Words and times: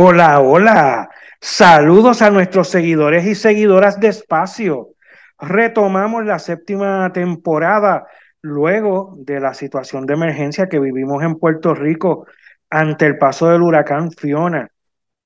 Hola, 0.00 0.38
hola. 0.38 1.10
Saludos 1.40 2.22
a 2.22 2.30
nuestros 2.30 2.68
seguidores 2.68 3.26
y 3.26 3.34
seguidoras 3.34 3.98
de 3.98 4.06
Espacio. 4.06 4.90
Retomamos 5.40 6.24
la 6.24 6.38
séptima 6.38 7.12
temporada 7.12 8.06
luego 8.40 9.16
de 9.18 9.40
la 9.40 9.54
situación 9.54 10.06
de 10.06 10.14
emergencia 10.14 10.68
que 10.68 10.78
vivimos 10.78 11.24
en 11.24 11.34
Puerto 11.34 11.74
Rico 11.74 12.28
ante 12.70 13.06
el 13.06 13.18
paso 13.18 13.48
del 13.48 13.62
huracán 13.62 14.12
Fiona, 14.12 14.68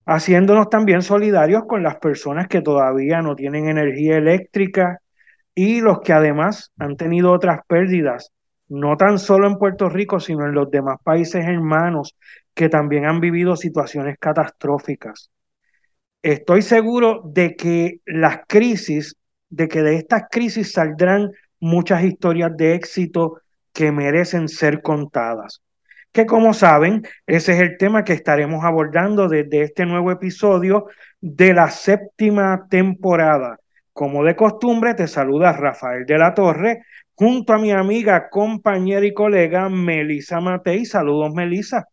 haciéndonos 0.07 0.71
también 0.71 1.03
solidarios 1.03 1.67
con 1.67 1.83
las 1.83 1.97
personas 1.97 2.49
que 2.49 2.63
todavía 2.63 3.21
no 3.21 3.37
tienen 3.37 3.69
energía 3.69 4.17
eléctrica 4.17 5.01
y 5.55 5.83
los 5.83 6.01
que 6.01 6.15
además 6.15 6.73
han 6.79 6.97
tenido 6.97 7.31
otras 7.31 7.61
pérdidas, 7.67 8.33
no 8.69 8.97
tan 8.97 9.19
solo 9.19 9.49
en 9.49 9.59
Puerto 9.59 9.91
Rico, 9.91 10.19
sino 10.19 10.47
en 10.47 10.55
los 10.55 10.71
demás 10.71 10.97
países 11.05 11.45
hermanos 11.45 12.17
que 12.55 12.69
también 12.69 13.07
han 13.07 13.21
vivido 13.21 13.57
situaciones 13.57 14.17
catastróficas. 14.19 15.31
Estoy 16.23 16.63
seguro 16.63 17.23
de 17.25 17.57
que 17.57 18.01
las 18.07 18.41
crisis, 18.47 19.17
de 19.49 19.69
que 19.69 19.83
de 19.83 19.97
estas 19.97 20.25
crisis 20.31 20.73
saldrán 20.73 21.33
muchas 21.59 22.05
historias 22.05 22.57
de 22.57 22.75
éxito 22.75 23.41
que 23.73 23.91
merecen 23.93 24.49
ser 24.49 24.83
contadas. 24.83 25.63
Que 26.13 26.27
como 26.27 26.53
saben, 26.53 27.07
ese 27.27 27.53
es 27.53 27.61
el 27.61 27.79
tema 27.79 28.05
que 28.05 28.13
estaremos 28.13 28.65
abordando 28.65 29.29
desde 29.29 29.63
este 29.63 29.87
nuevo 29.87 30.11
episodio 30.11 30.87
de 31.21 31.55
la 31.55 31.71
séptima 31.71 32.67
temporada. 32.69 33.59
Como 33.93 34.25
de 34.25 34.37
costumbre, 34.37 34.95
te 34.95 35.09
saluda 35.09 35.53
Rafael 35.53 36.05
de 36.07 36.19
la 36.19 36.35
Torre 36.35 36.83
junto 37.15 37.53
a 37.53 37.59
mi 37.59 37.73
amiga, 37.73 38.29
compañera 38.29 39.07
y 39.07 39.15
colega 39.15 39.69
Melisa 39.69 40.41
Matei. 40.41 40.85
Saludos, 40.85 41.33
Melisa. 41.33 41.87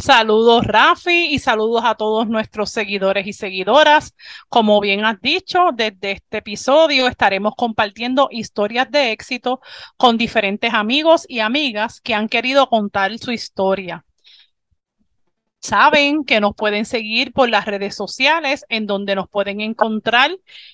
Saludos 0.00 0.64
Rafi 0.64 1.26
y 1.26 1.38
saludos 1.38 1.82
a 1.84 1.94
todos 1.94 2.26
nuestros 2.26 2.70
seguidores 2.70 3.26
y 3.26 3.34
seguidoras. 3.34 4.14
Como 4.48 4.80
bien 4.80 5.04
has 5.04 5.20
dicho, 5.20 5.70
desde 5.74 6.12
este 6.12 6.38
episodio 6.38 7.06
estaremos 7.06 7.54
compartiendo 7.54 8.28
historias 8.30 8.90
de 8.90 9.12
éxito 9.12 9.60
con 9.98 10.16
diferentes 10.16 10.72
amigos 10.72 11.26
y 11.28 11.40
amigas 11.40 12.00
que 12.00 12.14
han 12.14 12.28
querido 12.30 12.68
contar 12.70 13.16
su 13.18 13.30
historia. 13.30 14.06
Saben 15.60 16.24
que 16.24 16.40
nos 16.40 16.54
pueden 16.54 16.86
seguir 16.86 17.34
por 17.34 17.50
las 17.50 17.66
redes 17.66 17.94
sociales 17.94 18.64
en 18.70 18.86
donde 18.86 19.14
nos 19.14 19.28
pueden 19.28 19.60
encontrar, 19.60 20.30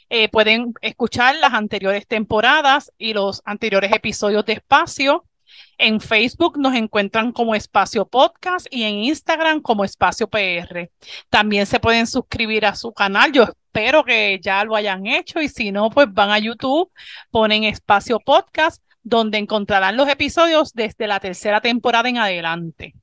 eh, 0.09 0.29
pueden 0.29 0.73
escuchar 0.83 1.35
las 1.37 1.53
anteriores 1.53 2.07
temporadas 2.07 2.93
y 2.97 3.13
los 3.13 3.43
anteriores 3.45 3.93
episodios 3.93 4.47
de 4.47 4.53
espacio 4.53 5.25
en 5.79 6.01
Facebook 6.01 6.59
nos 6.59 6.75
encuentran 6.75 7.33
como 7.33 7.55
Espacio 7.55 8.07
Podcast 8.07 8.67
y 8.71 8.85
en 8.85 8.97
Instagram 8.97 9.61
como 9.61 9.85
Espacio 9.85 10.29
PR. 10.29 10.91
También 11.29 11.67
se 11.67 11.81
pueden 11.81 12.07
suscribir 12.07 12.67
a 12.67 12.75
su 12.75 12.93
canal. 12.93 13.33
Yo 13.33 13.45
espero 13.45 14.05
que 14.05 14.41
ya 14.43 14.65
lo 14.65 14.75
hayan 14.75 15.07
hecho 15.07 15.41
y 15.41 15.49
si 15.49 15.73
no, 15.73 15.91
pues 15.91 16.13
van 16.13 16.31
a 16.31 16.39
YouTube, 16.39 16.91
ponen 17.31 17.65
Espacio 17.65 18.19
Podcast, 18.21 18.83
donde 19.03 19.39
encontrarán 19.39 19.97
los 19.97 20.09
episodios 20.09 20.73
desde 20.73 21.07
la 21.07 21.21
tercera 21.21 21.61
temporada 21.61 22.09
en 22.09 22.19
adelante. 22.19 22.95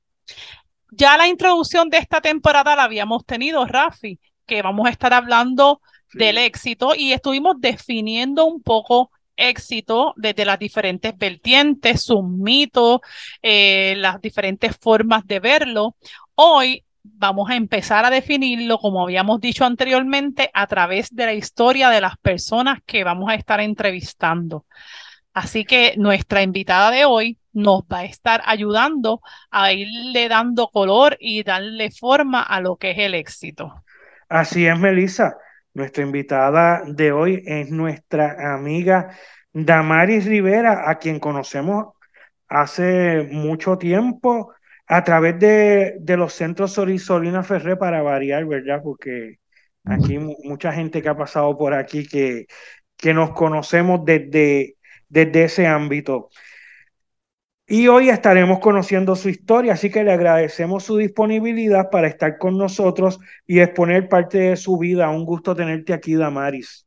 Ya 0.90 1.16
la 1.16 1.28
introducción 1.28 1.90
de 1.90 1.98
esta 1.98 2.20
temporada 2.20 2.76
la 2.76 2.84
habíamos 2.84 3.24
tenido, 3.24 3.64
Rafi, 3.64 4.18
que 4.46 4.62
vamos 4.62 4.86
a 4.86 4.90
estar 4.90 5.12
hablando 5.12 5.80
del 6.12 6.38
éxito 6.38 6.94
y 6.96 7.12
estuvimos 7.12 7.56
definiendo 7.58 8.44
un 8.44 8.62
poco 8.62 9.10
éxito 9.36 10.14
desde 10.16 10.44
las 10.44 10.58
diferentes 10.58 11.16
vertientes, 11.16 12.02
sus 12.02 12.24
mitos, 12.24 13.00
eh, 13.42 13.94
las 13.98 14.20
diferentes 14.20 14.76
formas 14.76 15.26
de 15.26 15.40
verlo. 15.40 15.96
Hoy 16.34 16.84
vamos 17.02 17.50
a 17.50 17.56
empezar 17.56 18.04
a 18.04 18.10
definirlo, 18.10 18.78
como 18.78 19.02
habíamos 19.02 19.40
dicho 19.40 19.64
anteriormente, 19.64 20.50
a 20.52 20.66
través 20.66 21.14
de 21.14 21.26
la 21.26 21.34
historia 21.34 21.90
de 21.90 22.00
las 22.00 22.16
personas 22.16 22.78
que 22.86 23.04
vamos 23.04 23.30
a 23.30 23.34
estar 23.34 23.60
entrevistando. 23.60 24.64
Así 25.32 25.64
que 25.64 25.94
nuestra 25.96 26.42
invitada 26.42 26.90
de 26.90 27.04
hoy 27.04 27.38
nos 27.52 27.82
va 27.82 27.98
a 27.98 28.04
estar 28.04 28.42
ayudando 28.44 29.20
a 29.50 29.72
irle 29.72 30.28
dando 30.28 30.68
color 30.68 31.16
y 31.20 31.42
darle 31.42 31.90
forma 31.90 32.42
a 32.42 32.60
lo 32.60 32.76
que 32.76 32.92
es 32.92 32.98
el 32.98 33.14
éxito. 33.14 33.72
Así 34.28 34.66
es, 34.66 34.78
Melissa. 34.78 35.36
Nuestra 35.74 36.04
invitada 36.04 36.84
de 36.86 37.10
hoy 37.12 37.42
es 37.46 37.70
nuestra 37.70 38.54
amiga 38.54 39.10
Damaris 39.52 40.24
Rivera, 40.24 40.88
a 40.88 40.98
quien 40.98 41.18
conocemos 41.18 41.94
hace 42.48 43.28
mucho 43.30 43.76
tiempo 43.76 44.52
a 44.86 45.02
través 45.02 45.38
de, 45.40 46.16
los 46.16 46.32
centros 46.34 46.72
Solina 46.72 47.42
Ferré 47.42 47.76
para 47.76 48.02
variar, 48.02 48.44
¿verdad? 48.46 48.82
Porque 48.84 49.38
aquí 49.84 50.18
mucha 50.18 50.72
gente 50.72 51.02
que 51.02 51.08
ha 51.08 51.16
pasado 51.16 51.56
por 51.58 51.74
aquí 51.74 52.06
que, 52.06 52.46
que 52.96 53.12
nos 53.12 53.32
conocemos 53.32 54.04
desde, 54.04 54.76
desde 55.08 55.44
ese 55.44 55.66
ámbito. 55.66 56.30
Y 57.66 57.88
hoy 57.88 58.10
estaremos 58.10 58.58
conociendo 58.58 59.16
su 59.16 59.30
historia, 59.30 59.72
así 59.72 59.90
que 59.90 60.04
le 60.04 60.12
agradecemos 60.12 60.84
su 60.84 60.98
disponibilidad 60.98 61.88
para 61.90 62.08
estar 62.08 62.36
con 62.36 62.58
nosotros 62.58 63.18
y 63.46 63.60
exponer 63.60 64.08
parte 64.08 64.38
de 64.38 64.56
su 64.56 64.76
vida. 64.76 65.08
Un 65.08 65.24
gusto 65.24 65.56
tenerte 65.56 65.94
aquí, 65.94 66.14
Damaris. 66.14 66.86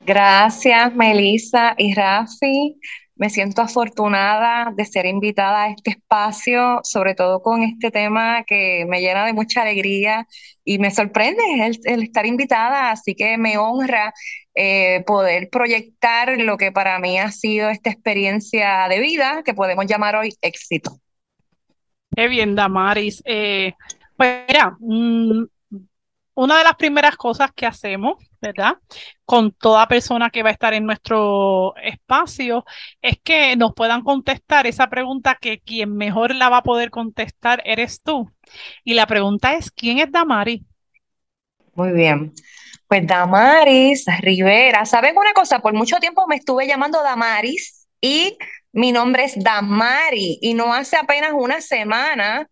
Gracias, 0.00 0.94
Melissa 0.94 1.74
y 1.78 1.94
Rafi. 1.94 2.78
Me 3.16 3.30
siento 3.30 3.62
afortunada 3.62 4.74
de 4.76 4.84
ser 4.84 5.06
invitada 5.06 5.64
a 5.64 5.70
este 5.70 5.92
espacio, 5.92 6.80
sobre 6.82 7.14
todo 7.14 7.40
con 7.40 7.62
este 7.62 7.90
tema 7.90 8.44
que 8.46 8.84
me 8.86 9.00
llena 9.00 9.24
de 9.24 9.32
mucha 9.32 9.62
alegría 9.62 10.26
y 10.64 10.78
me 10.78 10.90
sorprende 10.90 11.42
el, 11.84 12.02
estar 12.02 12.26
invitada, 12.26 12.90
así 12.90 13.14
que 13.14 13.38
me 13.38 13.56
honra 13.56 14.12
eh, 14.56 15.04
poder 15.06 15.50
proyectar 15.50 16.40
lo 16.40 16.56
que 16.56 16.72
para 16.72 16.98
mí 16.98 17.18
ha 17.18 17.30
sido 17.30 17.68
esta 17.68 17.90
experiencia 17.90 18.88
de 18.88 19.00
vida 19.00 19.42
que 19.44 19.52
podemos 19.52 19.86
llamar 19.86 20.16
hoy 20.16 20.34
éxito. 20.40 20.98
Qué 22.16 22.26
bien, 22.26 22.54
Damaris. 22.54 23.22
Eh, 23.26 23.74
pues 24.16 24.44
mira, 24.48 24.74
mm, 24.80 25.44
una 26.36 26.56
de 26.56 26.64
las 26.64 26.76
primeras 26.76 27.16
cosas 27.16 27.50
que 27.54 27.66
hacemos, 27.66 28.14
¿verdad? 28.40 28.78
Con 29.26 29.52
toda 29.52 29.88
persona 29.88 30.30
que 30.30 30.42
va 30.42 30.48
a 30.48 30.52
estar 30.52 30.72
en 30.72 30.86
nuestro 30.86 31.76
espacio, 31.76 32.64
es 33.02 33.18
que 33.22 33.56
nos 33.56 33.74
puedan 33.74 34.02
contestar 34.02 34.66
esa 34.66 34.88
pregunta 34.88 35.36
que 35.38 35.60
quien 35.60 35.94
mejor 35.94 36.34
la 36.34 36.48
va 36.48 36.58
a 36.58 36.62
poder 36.62 36.90
contestar 36.90 37.62
eres 37.66 38.02
tú. 38.02 38.30
Y 38.84 38.94
la 38.94 39.06
pregunta 39.06 39.54
es, 39.54 39.70
¿quién 39.70 39.98
es 39.98 40.10
Damaris? 40.10 40.62
Muy 41.74 41.92
bien. 41.92 42.32
Pues 42.88 43.06
Damaris 43.06 44.04
Rivera, 44.20 44.84
¿saben 44.84 45.16
una 45.16 45.32
cosa? 45.32 45.58
Por 45.58 45.74
mucho 45.74 45.98
tiempo 45.98 46.26
me 46.28 46.36
estuve 46.36 46.68
llamando 46.68 47.02
Damaris 47.02 47.88
y 48.00 48.36
mi 48.72 48.92
nombre 48.92 49.24
es 49.24 49.42
Damari 49.42 50.38
y 50.40 50.54
no 50.54 50.72
hace 50.72 50.96
apenas 50.96 51.32
una 51.34 51.60
semana 51.60 52.48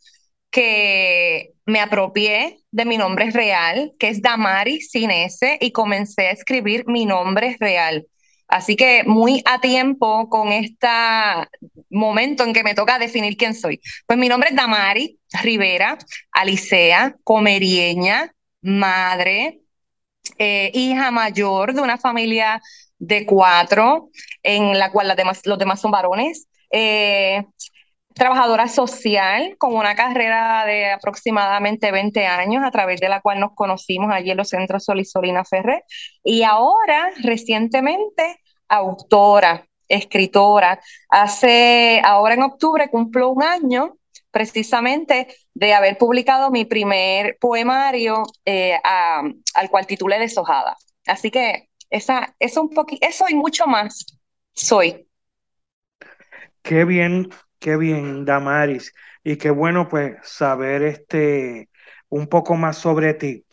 que 0.51 1.53
me 1.67 1.81
apropié 1.81 2.59
de 2.73 2.85
mi 2.85 2.99
nombre 2.99 3.31
real, 3.31 3.93
que 3.99 4.09
es 4.09 4.23
Damari 4.23 4.81
sin 4.81 5.11
S, 5.11 5.59
y 5.61 5.73
comencé 5.73 6.29
a 6.29 6.31
escribir 6.33 6.85
mi 6.87 7.07
nombre 7.07 7.57
real. 7.61 8.07
Así 8.49 8.77
que 8.77 9.05
muy 9.05 9.43
a 9.47 9.61
tiempo 9.61 10.29
con 10.29 10.53
este 10.53 10.89
momento 11.91 12.45
en 12.45 12.53
que 12.53 12.63
me 12.63 12.75
toca 12.75 12.99
definir 12.99 13.37
quién 13.37 13.55
soy. 13.55 13.81
Pues 14.07 14.19
mi 14.19 14.29
nombre 14.29 14.51
es 14.51 14.57
Damari 14.57 15.19
Rivera, 15.43 15.99
Alicea, 16.33 17.17
comerieña, 17.25 18.33
madre, 18.63 19.64
eh, 20.39 20.71
hija 20.75 21.11
mayor 21.11 21.75
de 21.75 21.83
una 21.83 21.99
familia 21.99 22.61
de 22.99 23.27
cuatro, 23.27 24.11
en 24.43 24.79
la 24.79 24.91
cual 24.91 25.15
los 25.45 25.59
demás 25.59 25.81
son 25.81 25.91
varones. 25.91 26.49
Eh, 26.71 27.45
trabajadora 28.15 28.69
social 28.69 29.57
con 29.59 29.75
una 29.75 29.95
carrera 29.95 30.65
de 30.65 30.93
aproximadamente 30.93 31.91
20 31.91 32.27
años, 32.27 32.63
a 32.65 32.71
través 32.71 33.01
de 33.01 33.09
la 33.09 33.21
cual 33.21 33.41
nos 33.41 33.55
conocimos 33.55 34.11
allí 34.13 34.31
en 34.31 34.37
los 34.37 34.49
centros 34.49 34.85
Sol 34.85 35.01
y 35.01 35.05
Solina 35.05 35.45
Ferrer. 35.45 35.83
Y 36.23 36.43
ahora, 36.45 37.11
recientemente, 37.23 38.41
autora, 38.69 39.67
escritora. 39.89 40.81
Hace, 41.09 42.01
ahora 42.05 42.35
en 42.35 42.43
octubre 42.43 42.89
cumplo 42.91 43.31
un 43.31 43.43
año 43.43 43.97
precisamente 44.35 45.29
de 45.55 45.73
haber 45.73 45.97
publicado 45.97 46.51
mi 46.51 46.67
primer 46.67 47.39
poemario 47.41 48.25
eh, 48.45 48.79
al 48.83 49.71
cual 49.71 49.87
titulé 49.87 50.19
Deshojada. 50.19 50.77
Así 51.07 51.31
que 51.31 51.71
esa, 51.89 52.35
eso, 52.39 52.63
un 52.63 52.71
eso 53.01 53.25
y 53.31 53.35
mucho 53.35 53.67
más 53.67 54.21
soy. 54.53 55.09
Qué 56.63 56.85
bien, 56.85 57.31
qué 57.59 57.79
bien, 57.79 58.27
Damaris. 58.27 58.93
Y 59.23 59.37
qué 59.37 59.51
bueno, 59.51 59.89
pues, 59.89 60.17
saber 60.23 60.83
este 60.83 61.71
un 62.09 62.27
poco 62.29 62.57
más 62.57 62.77
sobre 62.77 63.15
ti. 63.15 63.45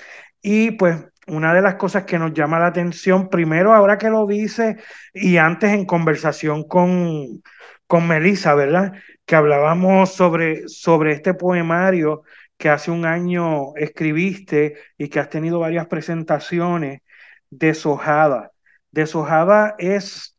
Y 0.41 0.71
pues 0.71 0.97
una 1.27 1.53
de 1.53 1.61
las 1.61 1.75
cosas 1.75 2.05
que 2.05 2.19
nos 2.19 2.33
llama 2.33 2.59
la 2.59 2.67
atención, 2.67 3.29
primero 3.29 3.73
ahora 3.73 3.97
que 3.97 4.09
lo 4.09 4.25
dice 4.27 4.77
y 5.13 5.37
antes 5.37 5.71
en 5.71 5.85
conversación 5.85 6.67
con, 6.67 7.41
con 7.87 8.07
Melissa, 8.07 8.55
¿verdad? 8.55 8.93
Que 9.25 9.35
hablábamos 9.35 10.13
sobre, 10.13 10.67
sobre 10.67 11.13
este 11.13 11.33
poemario 11.33 12.23
que 12.57 12.69
hace 12.69 12.91
un 12.91 13.05
año 13.05 13.75
escribiste 13.75 14.75
y 14.97 15.09
que 15.09 15.19
has 15.19 15.29
tenido 15.29 15.59
varias 15.59 15.87
presentaciones, 15.87 17.01
Deshojada. 17.49 18.51
Deshojada 18.91 19.75
es 19.77 20.37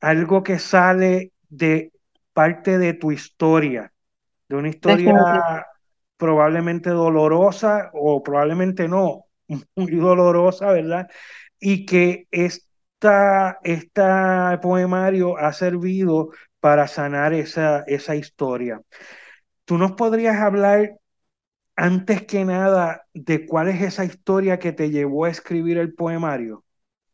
algo 0.00 0.42
que 0.42 0.58
sale 0.58 1.32
de 1.48 1.92
parte 2.32 2.78
de 2.78 2.94
tu 2.94 3.12
historia, 3.12 3.92
de 4.48 4.56
una 4.56 4.68
historia 4.68 5.66
probablemente 6.16 6.90
dolorosa 6.90 7.90
o 7.94 8.22
probablemente 8.22 8.86
no, 8.86 9.24
muy 9.74 9.96
dolorosa, 9.96 10.70
¿verdad? 10.70 11.08
Y 11.58 11.84
que 11.84 12.28
esta, 12.30 13.58
este 13.62 14.02
poemario 14.62 15.36
ha 15.36 15.52
servido 15.52 16.30
para 16.60 16.86
sanar 16.86 17.32
esa, 17.32 17.84
esa 17.86 18.16
historia. 18.16 18.80
¿Tú 19.64 19.78
nos 19.78 19.92
podrías 19.92 20.36
hablar 20.36 20.98
antes 21.76 22.26
que 22.26 22.44
nada 22.44 23.06
de 23.14 23.46
cuál 23.46 23.68
es 23.68 23.82
esa 23.82 24.04
historia 24.04 24.58
que 24.58 24.72
te 24.72 24.90
llevó 24.90 25.24
a 25.24 25.30
escribir 25.30 25.78
el 25.78 25.94
poemario? 25.94 26.64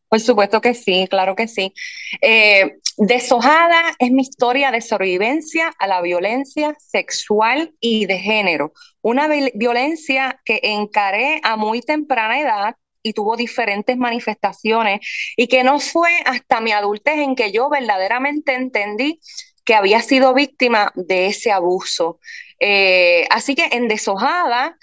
Por 0.09 0.19
supuesto 0.21 0.61
que 0.61 0.73
sí, 0.73 1.07
claro 1.09 1.35
que 1.35 1.47
sí. 1.47 1.73
Eh, 2.21 2.77
Deshojada 2.97 3.93
es 3.99 4.11
mi 4.11 4.23
historia 4.23 4.71
de 4.71 4.81
sobrevivencia 4.81 5.73
a 5.77 5.87
la 5.87 6.01
violencia 6.01 6.75
sexual 6.79 7.73
y 7.79 8.05
de 8.05 8.17
género. 8.17 8.71
Una 9.01 9.27
violencia 9.53 10.39
que 10.45 10.59
encaré 10.63 11.39
a 11.43 11.57
muy 11.57 11.81
temprana 11.81 12.39
edad 12.39 12.75
y 13.03 13.13
tuvo 13.13 13.35
diferentes 13.35 13.97
manifestaciones 13.97 14.99
y 15.35 15.47
que 15.47 15.63
no 15.63 15.79
fue 15.79 16.09
hasta 16.25 16.61
mi 16.61 16.71
adultez 16.71 17.17
en 17.17 17.35
que 17.35 17.51
yo 17.51 17.69
verdaderamente 17.69 18.53
entendí 18.53 19.19
que 19.65 19.75
había 19.75 20.01
sido 20.01 20.33
víctima 20.33 20.91
de 20.95 21.27
ese 21.27 21.51
abuso. 21.51 22.19
Eh, 22.59 23.27
así 23.29 23.53
que 23.53 23.67
en 23.71 23.87
Deshojada, 23.87 24.77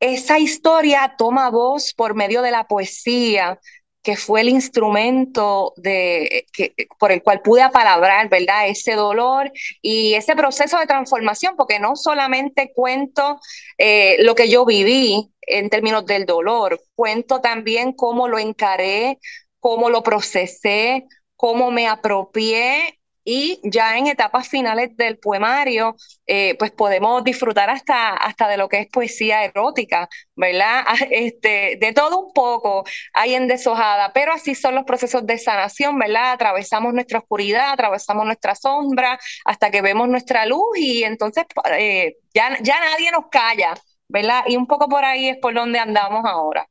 esa 0.00 0.38
historia 0.38 1.14
toma 1.18 1.50
voz 1.50 1.92
por 1.92 2.14
medio 2.14 2.40
de 2.40 2.50
la 2.50 2.64
poesía, 2.66 3.60
que 4.02 4.16
fue 4.16 4.40
el 4.40 4.48
instrumento 4.48 5.74
de, 5.76 6.46
que, 6.52 6.72
por 6.98 7.12
el 7.12 7.22
cual 7.22 7.42
pude 7.42 7.60
apalabrar, 7.62 8.30
¿verdad? 8.30 8.68
Ese 8.68 8.94
dolor 8.94 9.52
y 9.82 10.14
ese 10.14 10.34
proceso 10.34 10.78
de 10.78 10.86
transformación, 10.86 11.54
porque 11.56 11.78
no 11.78 11.96
solamente 11.96 12.72
cuento 12.74 13.38
eh, 13.76 14.16
lo 14.20 14.34
que 14.34 14.48
yo 14.48 14.64
viví 14.64 15.30
en 15.58 15.70
términos 15.70 16.06
del 16.06 16.26
dolor, 16.26 16.80
cuento 16.94 17.40
también 17.40 17.92
cómo 17.92 18.28
lo 18.28 18.38
encaré, 18.38 19.18
cómo 19.60 19.90
lo 19.90 20.02
procesé, 20.02 21.06
cómo 21.36 21.70
me 21.70 21.88
apropié 21.88 23.00
y 23.24 23.60
ya 23.62 23.98
en 23.98 24.06
etapas 24.06 24.48
finales 24.48 24.96
del 24.96 25.18
poemario, 25.18 25.94
eh, 26.26 26.56
pues 26.58 26.70
podemos 26.70 27.22
disfrutar 27.22 27.68
hasta, 27.70 28.14
hasta 28.14 28.48
de 28.48 28.56
lo 28.56 28.68
que 28.68 28.80
es 28.80 28.88
poesía 28.88 29.44
erótica, 29.44 30.08
¿verdad? 30.34 30.84
Este, 31.10 31.76
de 31.80 31.92
todo 31.92 32.18
un 32.18 32.32
poco 32.32 32.84
hay 33.12 33.34
en 33.34 33.46
deshojada, 33.46 34.12
pero 34.12 34.32
así 34.32 34.54
son 34.54 34.74
los 34.74 34.84
procesos 34.84 35.26
de 35.26 35.38
sanación, 35.38 35.98
¿verdad? 35.98 36.32
Atravesamos 36.32 36.94
nuestra 36.94 37.18
oscuridad, 37.18 37.72
atravesamos 37.72 38.24
nuestra 38.24 38.54
sombra, 38.54 39.18
hasta 39.44 39.70
que 39.70 39.82
vemos 39.82 40.08
nuestra 40.08 40.46
luz 40.46 40.76
y 40.78 41.04
entonces 41.04 41.44
eh, 41.78 42.16
ya, 42.34 42.58
ya 42.62 42.80
nadie 42.80 43.10
nos 43.12 43.28
calla, 43.30 43.74
¿verdad? 44.10 44.42
Y 44.46 44.56
un 44.56 44.66
poco 44.66 44.88
por 44.88 45.04
ahí 45.04 45.28
es 45.28 45.38
por 45.38 45.54
donde 45.54 45.78
andamos 45.78 46.24
ahora. 46.24 46.66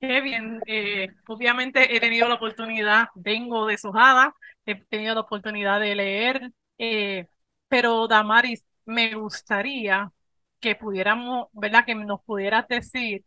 Qué 0.00 0.20
bien, 0.20 0.60
eh, 0.66 1.08
obviamente 1.26 1.96
he 1.96 2.00
tenido 2.00 2.28
la 2.28 2.34
oportunidad, 2.34 3.08
vengo 3.14 3.66
deshojada, 3.66 4.34
he 4.66 4.74
tenido 4.84 5.14
la 5.14 5.22
oportunidad 5.22 5.80
de 5.80 5.94
leer, 5.94 6.52
eh, 6.78 7.26
pero 7.68 8.06
Damaris, 8.06 8.64
me 8.84 9.14
gustaría 9.14 10.12
que 10.60 10.76
pudiéramos, 10.76 11.48
¿verdad? 11.52 11.84
Que 11.84 11.94
nos 11.94 12.22
pudieras 12.22 12.68
decir 12.68 13.24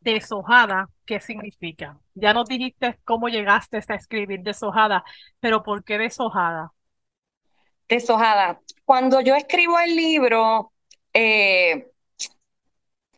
deshojada, 0.00 0.88
¿qué 1.06 1.20
significa? 1.20 1.98
Ya 2.14 2.32
nos 2.34 2.48
dijiste 2.48 2.98
cómo 3.04 3.28
llegaste 3.28 3.78
a 3.78 3.94
escribir 3.94 4.40
deshojada, 4.40 5.04
pero 5.40 5.62
¿por 5.62 5.84
qué 5.84 5.98
deshojada? 5.98 6.72
Deshojada. 7.88 8.60
Cuando 8.84 9.20
yo 9.20 9.34
escribo 9.34 9.78
el 9.78 9.94
libro, 9.94 10.72
eh, 11.12 11.90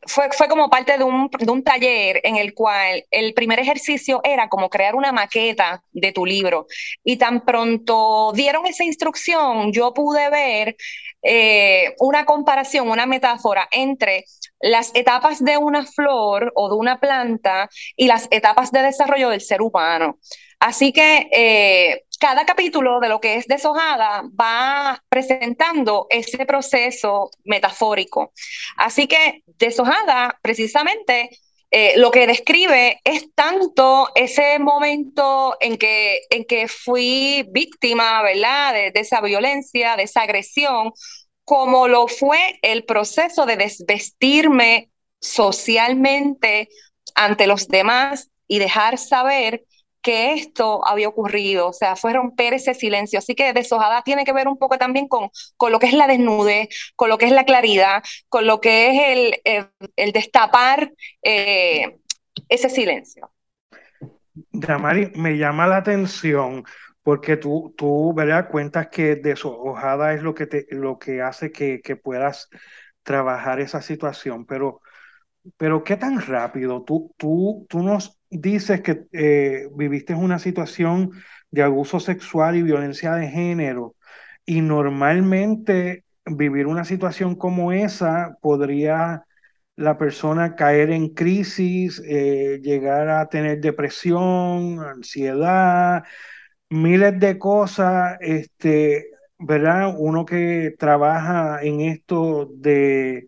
fue, 0.07 0.29
fue 0.33 0.49
como 0.49 0.69
parte 0.71 0.99
de 0.99 1.05
un, 1.05 1.29
de 1.29 1.51
un 1.51 1.63
taller 1.63 2.21
en 2.25 2.37
el 2.37 2.55
cual 2.55 3.05
el 3.11 3.35
primer 3.35 3.59
ejercicio 3.61 4.21
era 4.25 4.49
como 4.49 4.71
crear 4.71 4.95
una 4.95 5.13
maqueta 5.13 5.83
de 5.93 6.13
tu 6.13 6.25
libro. 6.27 6.67
Y 7.05 7.17
tan 7.17 7.45
pronto 7.45 8.33
dieron 8.35 8.67
esa 8.67 8.85
instrucción, 8.85 9.73
yo 9.73 9.93
pude 9.95 10.31
ver 10.31 10.77
eh, 11.23 11.95
una 11.99 12.25
comparación, 12.25 12.89
una 12.89 13.07
metáfora 13.07 13.69
entre 13.73 14.25
las 14.61 14.95
etapas 14.95 15.43
de 15.45 15.57
una 15.57 15.85
flor 15.85 16.53
o 16.55 16.69
de 16.69 16.77
una 16.77 17.01
planta 17.01 17.69
y 17.97 18.07
las 18.07 18.29
etapas 18.31 18.73
de 18.73 18.83
desarrollo 18.83 19.31
del 19.31 19.41
ser 19.41 19.61
humano. 19.63 20.19
Así 20.59 20.93
que 20.93 21.29
eh, 21.33 22.05
cada 22.19 22.47
capítulo 22.47 22.99
de 23.01 23.09
lo 23.09 23.21
que 23.21 23.37
es 23.37 23.47
deshojada 23.47 24.23
va 24.41 25.03
presentando 25.09 26.07
ese 26.11 26.47
proceso 26.47 27.31
metafórico. 27.45 28.33
Así 28.77 29.07
que 29.07 29.43
deshojada, 29.47 30.39
precisamente, 30.43 31.31
eh, 31.71 31.95
lo 31.97 32.11
que 32.11 32.27
describe 32.27 33.01
es 33.05 33.35
tanto 33.35 34.09
ese 34.15 34.59
momento 34.59 35.57
en 35.61 35.77
que, 35.77 36.23
en 36.31 36.45
que 36.45 36.69
fui 36.69 37.47
víctima, 37.51 38.23
¿verdad?, 38.23 38.73
de, 38.73 38.91
de 38.93 39.01
esa 39.01 39.21
violencia, 39.21 39.97
de 39.97 40.05
esa 40.05 40.23
agresión, 40.23 40.93
como 41.45 41.87
lo 41.87 42.09
fue 42.09 42.59
el 42.63 42.85
proceso 42.85 43.47
de 43.47 43.57
desvestirme 43.57 44.91
socialmente 45.21 46.69
ante 47.15 47.47
los 47.47 47.69
demás 47.69 48.31
y 48.49 48.59
dejar 48.59 48.99
saber 48.99 49.65
que 50.07 50.35
esto 50.35 50.87
había 50.87 51.09
ocurrido, 51.09 51.67
o 51.67 51.73
sea, 51.73 51.97
fue 51.97 52.13
romper 52.13 52.55
ese 52.55 52.75
silencio. 52.75 53.19
Así 53.19 53.35
que 53.35 53.53
deshojada 53.53 54.03
tiene 54.03 54.25
que 54.25 54.33
ver 54.33 54.47
un 54.47 54.57
poco 54.57 54.79
también 54.79 55.09
con, 55.09 55.31
con 55.57 55.73
lo 55.73 55.81
que 55.81 55.87
es 55.87 55.95
la 55.95 56.07
desnudez, 56.07 56.69
con 56.95 57.09
lo 57.09 57.19
que 57.19 57.27
es 57.27 57.33
la 57.33 57.45
claridad, 57.45 58.05
con 58.29 58.47
lo 58.47 58.61
que 58.61 58.91
es 58.91 59.35
el, 59.45 59.69
el, 59.97 60.13
destapar 60.13 60.93
eh, 61.23 61.99
ese 62.49 62.69
silencio. 62.71 63.33
Damari, 64.53 65.11
me 65.17 65.37
llama 65.37 65.67
la 65.67 65.79
atención 65.79 66.63
porque 67.03 67.37
tú, 67.37 67.75
tú 67.77 68.15
¿verdad? 68.15 68.49
cuentas 68.49 68.87
que 68.87 69.17
deshojada 69.17 70.15
es 70.15 70.23
lo 70.23 70.37
que, 70.37 70.47
te, 70.47 70.67
lo 70.71 71.01
que 71.01 71.21
hace 71.21 71.51
que, 71.51 71.81
que 71.81 71.97
puedas 71.97 72.49
trabajar 73.03 73.59
esa 73.59 73.83
situación, 73.83 74.47
pero, 74.47 74.83
pero 75.57 75.83
¿qué 75.83 75.97
tan 75.97 76.21
rápido? 76.21 76.85
Tú, 76.85 77.13
tú, 77.17 77.67
tú 77.69 77.83
nos 77.83 78.16
dices 78.31 78.81
que 78.83 79.07
eh, 79.13 79.69
viviste 79.77 80.15
una 80.15 80.39
situación 80.39 81.13
de 81.51 81.63
abuso 81.63 82.01
sexual 82.01 82.57
y 82.57 82.63
violencia 82.63 83.15
de 83.15 83.29
género 83.29 83.95
y 84.45 84.61
normalmente 84.61 86.05
vivir 86.27 86.67
una 86.67 86.85
situación 86.85 87.37
como 87.37 87.73
esa 87.73 88.37
podría 88.41 89.25
la 89.77 89.99
persona 89.99 90.57
caer 90.57 90.91
en 90.91 91.11
crisis, 91.11 92.03
eh, 92.07 92.61
llegar 92.63 93.09
a 93.11 93.29
tener 93.29 93.61
depresión, 93.61 94.81
ansiedad, 94.81 96.05
miles 96.71 97.19
de 97.21 97.39
cosas, 97.39 98.19
este, 98.21 99.09
¿verdad? 99.39 99.95
Uno 99.99 100.25
que 100.25 100.75
trabaja 100.79 101.63
en 101.63 101.81
esto 101.83 102.51
de, 102.57 103.27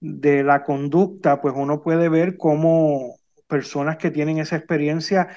de 0.00 0.42
la 0.44 0.64
conducta, 0.64 1.40
pues 1.40 1.54
uno 1.56 1.82
puede 1.82 2.08
ver 2.08 2.36
cómo 2.36 3.17
personas 3.48 3.96
que 3.96 4.10
tienen 4.10 4.38
esa 4.38 4.56
experiencia 4.56 5.28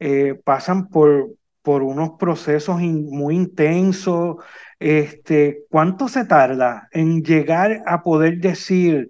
eh, 0.00 0.34
pasan 0.44 0.88
por, 0.88 1.30
por 1.62 1.82
unos 1.82 2.12
procesos 2.18 2.80
muy 2.80 3.36
intensos. 3.36 4.36
Este, 4.78 5.64
¿Cuánto 5.70 6.08
se 6.08 6.24
tarda 6.24 6.88
en 6.92 7.22
llegar 7.22 7.82
a 7.86 8.02
poder 8.02 8.38
decir, 8.38 9.08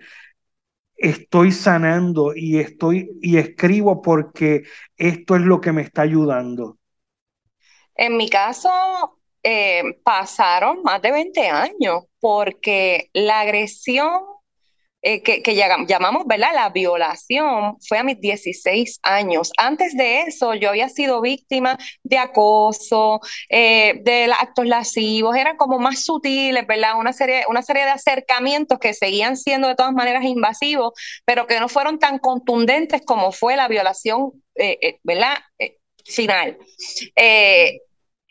estoy 0.96 1.52
sanando 1.52 2.32
y 2.34 2.58
estoy 2.58 3.10
y 3.22 3.38
escribo 3.38 4.02
porque 4.02 4.64
esto 4.96 5.36
es 5.36 5.42
lo 5.42 5.60
que 5.60 5.72
me 5.72 5.82
está 5.82 6.02
ayudando? 6.02 6.78
En 7.94 8.16
mi 8.16 8.28
caso, 8.28 8.70
eh, 9.42 9.82
pasaron 10.02 10.82
más 10.82 11.00
de 11.02 11.12
20 11.12 11.48
años 11.48 12.04
porque 12.20 13.10
la 13.12 13.40
agresión 13.40 14.20
eh, 15.00 15.22
que, 15.22 15.54
llamamos, 15.54 16.26
¿verdad? 16.26 16.50
La 16.54 16.70
violación 16.70 17.76
fue 17.86 17.98
a 17.98 18.02
mis 18.02 18.20
16 18.20 18.98
años. 19.02 19.52
Antes 19.56 19.96
de 19.96 20.22
eso, 20.22 20.54
yo 20.54 20.70
había 20.70 20.88
sido 20.88 21.20
víctima 21.20 21.78
de 22.02 22.18
acoso, 22.18 23.20
eh, 23.48 24.00
de 24.02 24.24
actos 24.36 24.66
lascivos, 24.66 25.36
eran 25.36 25.56
como 25.56 25.78
más 25.78 26.02
sutiles, 26.04 26.66
¿verdad? 26.66 26.98
Una 26.98 27.12
serie, 27.12 27.44
una 27.48 27.62
serie 27.62 27.84
de 27.84 27.90
acercamientos 27.90 28.80
que 28.80 28.92
seguían 28.92 29.36
siendo 29.36 29.68
de 29.68 29.76
todas 29.76 29.92
maneras 29.92 30.24
invasivos, 30.24 30.94
pero 31.24 31.46
que 31.46 31.60
no 31.60 31.68
fueron 31.68 32.00
tan 32.00 32.18
contundentes 32.18 33.02
como 33.06 33.30
fue 33.30 33.54
la 33.54 33.68
violación, 33.68 34.32
eh, 34.56 34.98
¿verdad? 35.04 35.34
final. 36.04 36.58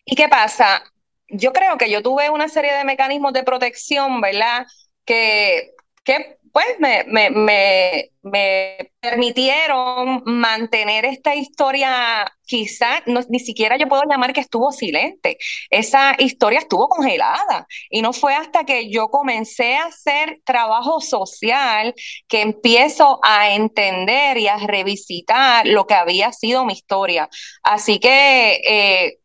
¿Y 0.06 0.16
qué 0.16 0.28
pasa? 0.30 0.84
Yo 1.30 1.54
creo 1.54 1.78
que 1.78 1.90
yo 1.90 2.02
tuve 2.02 2.30
una 2.30 2.50
serie 2.50 2.74
de 2.74 2.84
mecanismos 2.84 3.34
de 3.34 3.44
protección, 3.44 4.20
¿verdad? 4.22 4.66
Que, 5.06 5.72
que 6.04 6.38
pues 6.58 6.80
me, 6.80 7.04
me, 7.04 7.30
me, 7.30 8.10
me, 8.24 8.92
permitieron 9.00 10.24
mantener 10.26 11.06
esta 11.06 11.36
historia, 11.36 12.34
quizá 12.48 13.04
ni 13.06 13.40
siquiera 13.40 13.78
yo 13.78 13.88
puedo 13.88 14.02
llamar 14.10 14.34
que 14.34 14.40
estuvo 14.40 14.72
silente, 14.72 15.38
esa 15.70 16.16
historia 16.18 16.58
estuvo 16.58 16.90
congelada 16.90 17.68
y 17.92 18.02
no 18.02 18.12
fue 18.12 18.34
hasta 18.34 18.66
que 18.66 18.90
yo 18.90 19.10
comencé 19.10 19.76
a 19.76 19.86
hacer 19.86 20.42
trabajo 20.46 21.00
social 21.00 21.94
que 22.28 22.42
empiezo 22.42 23.20
a 23.22 23.52
entender 23.54 24.40
y 24.40 24.48
a 24.48 24.58
revisitar 24.58 25.68
lo 25.68 25.86
que 25.86 25.94
había 25.94 26.32
sido 26.34 26.66
mi 26.66 26.74
historia. 26.74 27.30
Así 27.62 28.00
que... 28.00 28.62
Eh, 28.68 29.20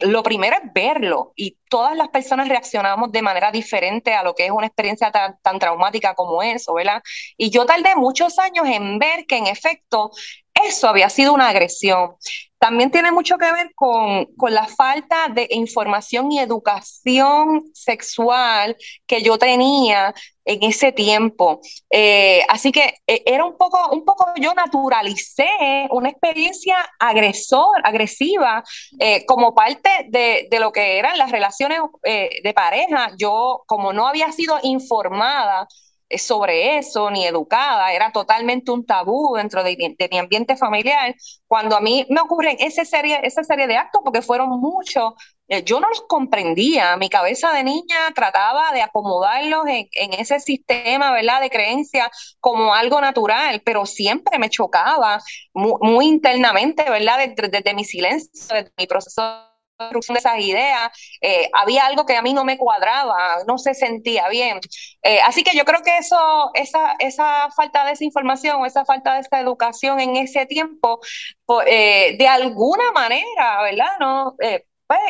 lo 0.00 0.22
primero 0.22 0.56
es 0.56 0.72
verlo 0.72 1.32
y 1.34 1.58
todas 1.68 1.96
las 1.96 2.08
personas 2.08 2.48
reaccionamos 2.48 3.10
de 3.10 3.22
manera 3.22 3.50
diferente 3.50 4.14
a 4.14 4.22
lo 4.22 4.34
que 4.34 4.46
es 4.46 4.50
una 4.50 4.66
experiencia 4.66 5.10
tan, 5.10 5.38
tan, 5.42 5.58
traumática 5.58 6.14
como 6.14 6.42
eso, 6.42 6.74
¿verdad? 6.74 7.02
Y 7.36 7.50
yo 7.50 7.66
tardé 7.66 7.96
muchos 7.96 8.38
años 8.38 8.66
en 8.68 8.98
ver 8.98 9.26
que 9.26 9.36
en 9.36 9.46
efecto 9.46 10.12
eso 10.54 10.88
había 10.88 11.10
sido 11.10 11.32
una 11.32 11.48
agresión. 11.48 12.16
También 12.58 12.90
tiene 12.90 13.12
mucho 13.12 13.38
que 13.38 13.52
ver 13.52 13.72
con, 13.74 14.26
con, 14.36 14.52
la 14.52 14.66
falta 14.66 15.28
de 15.28 15.46
información 15.50 16.32
y 16.32 16.40
educación 16.40 17.70
sexual 17.72 18.76
que 19.06 19.22
yo 19.22 19.38
tenía 19.38 20.12
en 20.44 20.62
ese 20.62 20.92
tiempo. 20.92 21.60
Eh, 21.90 22.42
así 22.48 22.72
que 22.72 22.94
eh, 23.06 23.22
era 23.26 23.44
un 23.44 23.56
poco, 23.56 23.90
un 23.92 24.04
poco, 24.04 24.26
yo 24.40 24.54
naturalicé 24.54 25.46
una 25.90 26.08
experiencia 26.08 26.76
agresor, 26.98 27.76
agresiva, 27.84 28.64
eh, 28.98 29.24
como 29.26 29.54
parte 29.54 29.90
de, 30.08 30.48
de, 30.50 30.58
lo 30.58 30.72
que 30.72 30.98
eran 30.98 31.18
las 31.18 31.30
relaciones 31.30 31.80
de 32.02 32.54
pareja. 32.54 33.12
Yo, 33.18 33.62
como 33.66 33.92
no 33.92 34.06
había 34.08 34.32
sido 34.32 34.58
informada, 34.62 35.68
sobre 36.16 36.78
eso 36.78 37.10
ni 37.10 37.26
educada, 37.26 37.92
era 37.92 38.12
totalmente 38.12 38.70
un 38.70 38.86
tabú 38.86 39.34
dentro 39.36 39.62
de, 39.62 39.76
mi 40.10 40.18
ambiente 40.18 40.56
familiar. 40.56 41.14
Cuando 41.46 41.76
a 41.76 41.80
mí 41.80 42.06
me 42.08 42.20
ocurren 42.20 42.56
esa 42.60 42.84
serie, 42.84 43.20
esa 43.24 43.44
serie 43.44 43.66
de 43.66 43.76
actos, 43.76 44.00
porque 44.04 44.22
fueron 44.22 44.48
muchos, 44.60 45.12
eh, 45.48 45.62
yo 45.64 45.80
no 45.80 45.88
los 45.88 46.02
comprendía. 46.02 46.96
Mi 46.96 47.10
cabeza 47.10 47.52
de 47.52 47.64
niña 47.64 48.12
trataba 48.14 48.72
de 48.72 48.82
acomodarlos 48.82 49.66
en, 49.66 50.12
ese 50.14 50.40
sistema, 50.40 51.12
¿verdad?, 51.12 51.40
de 51.40 51.50
creencia 51.50 52.10
como 52.40 52.74
algo 52.74 53.00
natural, 53.00 53.60
pero 53.64 53.84
siempre 53.84 54.38
me 54.38 54.50
chocaba 54.50 55.20
muy, 55.52 56.06
internamente, 56.06 56.88
¿verdad?, 56.88 57.18
desde, 57.18 57.48
desde 57.48 57.74
mi 57.74 57.84
silencio, 57.84 58.54
desde 58.54 58.72
mi 58.78 58.86
proceso 58.86 59.47
de 59.78 60.18
esas 60.18 60.40
ideas, 60.40 60.90
eh, 61.20 61.48
había 61.52 61.86
algo 61.86 62.04
que 62.04 62.16
a 62.16 62.22
mí 62.22 62.34
no 62.34 62.44
me 62.44 62.58
cuadraba, 62.58 63.44
no 63.46 63.58
se 63.58 63.74
sentía 63.74 64.28
bien. 64.28 64.58
Eh, 65.02 65.20
así 65.24 65.44
que 65.44 65.56
yo 65.56 65.64
creo 65.64 65.82
que 65.82 65.98
eso, 65.98 66.50
esa, 66.54 66.96
esa 66.98 67.48
falta 67.54 67.84
de 67.84 67.92
esa 67.92 68.04
información, 68.04 68.64
esa 68.66 68.84
falta 68.84 69.14
de 69.14 69.20
esa 69.20 69.40
educación 69.40 70.00
en 70.00 70.16
ese 70.16 70.46
tiempo, 70.46 71.00
eh, 71.66 72.16
de 72.18 72.28
alguna 72.28 72.90
manera, 72.92 73.62
¿verdad? 73.62 73.98
¿No? 74.00 74.36
pues 74.86 75.00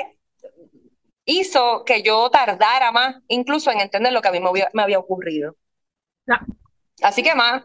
hizo 1.25 1.85
que 1.85 2.03
yo 2.03 2.31
tardara 2.31 2.91
más, 2.91 3.17
incluso 3.29 3.71
en 3.71 3.81
entender 3.81 4.13
lo 4.13 4.21
que 4.21 4.29
a 4.29 4.33
mí 4.33 4.41
me 4.41 4.83
había, 4.83 4.99
ocurrido. 4.99 5.57
Así 7.03 7.23
que 7.23 7.35
más, 7.35 7.65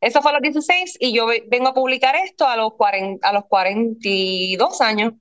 eso 0.00 0.20
fue 0.20 0.32
a 0.32 0.34
los 0.34 0.42
16 0.42 0.96
y 1.00 1.14
yo 1.14 1.26
vengo 1.46 1.68
a 1.68 1.74
publicar 1.74 2.16
esto 2.16 2.46
a 2.46 2.56
los, 2.56 2.74
40, 2.74 3.26
a 3.26 3.32
los 3.32 3.44
42 3.46 4.80
años 4.80 5.14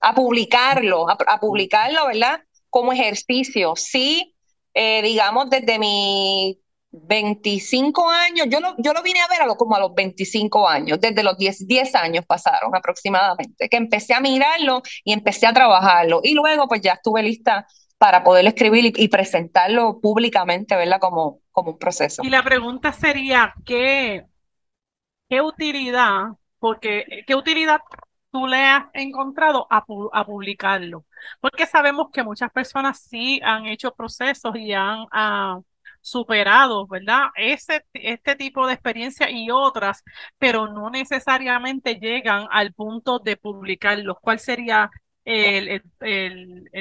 a 0.00 0.14
publicarlo, 0.14 1.08
a, 1.08 1.40
publicarlo, 1.40 2.06
¿verdad? 2.06 2.42
Como 2.70 2.92
ejercicio. 2.92 3.74
Sí, 3.76 4.34
eh, 4.74 5.02
digamos, 5.02 5.50
desde 5.50 5.78
mi 5.78 6.58
25 6.90 8.08
años, 8.08 8.46
yo 8.48 8.60
lo, 8.60 8.74
yo 8.78 8.92
lo 8.92 9.02
vine 9.02 9.20
a 9.20 9.28
ver 9.28 9.42
a 9.42 9.46
lo, 9.46 9.56
como 9.56 9.76
a 9.76 9.80
los 9.80 9.94
25 9.94 10.68
años, 10.68 11.00
desde 11.00 11.22
los 11.22 11.36
10, 11.36 11.66
10 11.66 11.94
años 11.94 12.24
pasaron 12.26 12.74
aproximadamente, 12.74 13.68
que 13.68 13.76
empecé 13.76 14.14
a 14.14 14.20
mirarlo 14.20 14.82
y 15.04 15.12
empecé 15.12 15.46
a 15.46 15.52
trabajarlo. 15.52 16.20
Y 16.22 16.34
luego, 16.34 16.68
pues 16.68 16.80
ya 16.80 16.92
estuve 16.92 17.22
lista 17.22 17.66
para 17.98 18.22
poder 18.22 18.46
escribir 18.46 18.92
y, 18.96 19.08
presentarlo 19.08 20.00
públicamente, 20.00 20.76
¿verdad? 20.76 21.00
Como, 21.00 21.40
como 21.50 21.72
un 21.72 21.78
proceso. 21.78 22.22
Y 22.24 22.30
la 22.30 22.42
pregunta 22.42 22.92
sería, 22.92 23.54
¿qué, 23.64 24.24
qué 25.28 25.40
utilidad, 25.40 26.24
porque, 26.58 27.04
qué 27.26 27.34
utilidad 27.34 27.80
tú 28.36 28.46
le 28.46 28.58
has 28.58 28.84
encontrado 28.92 29.66
a, 29.70 29.84
publicarlo. 30.26 31.06
Porque 31.40 31.66
sabemos 31.66 32.08
que 32.12 32.22
muchas 32.22 32.50
personas 32.52 33.00
sí 33.00 33.40
han 33.42 33.64
hecho 33.66 33.94
procesos 33.94 34.54
y 34.56 34.72
han 34.74 35.06
ah, 35.10 35.60
superado, 36.02 36.86
¿verdad? 36.86 37.28
Ese, 37.36 37.84
este 37.94 38.36
tipo 38.36 38.66
de 38.66 38.74
experiencia 38.74 39.30
y 39.30 39.50
otras, 39.50 40.02
pero 40.38 40.68
no 40.68 40.90
necesariamente 40.90 41.94
llegan 41.94 42.46
al 42.50 42.74
punto 42.74 43.20
de 43.20 43.38
publicarlo. 43.38 44.18
¿Cuál 44.20 44.38
sería 44.38 44.90
el, 45.24 45.82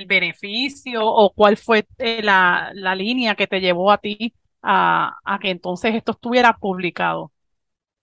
beneficio 0.07 1.05
o 1.05 1.31
cuál 1.33 1.55
fue 1.55 1.87
eh, 1.97 2.21
la, 2.21 2.71
la, 2.73 2.95
línea 2.95 3.35
que 3.35 3.47
te 3.47 3.61
llevó 3.61 3.91
a 3.91 3.97
ti 3.97 4.33
a, 4.61 5.17
a 5.23 5.39
que 5.39 5.51
entonces 5.51 5.95
esto 5.95 6.11
estuviera 6.11 6.53
publicado? 6.57 7.31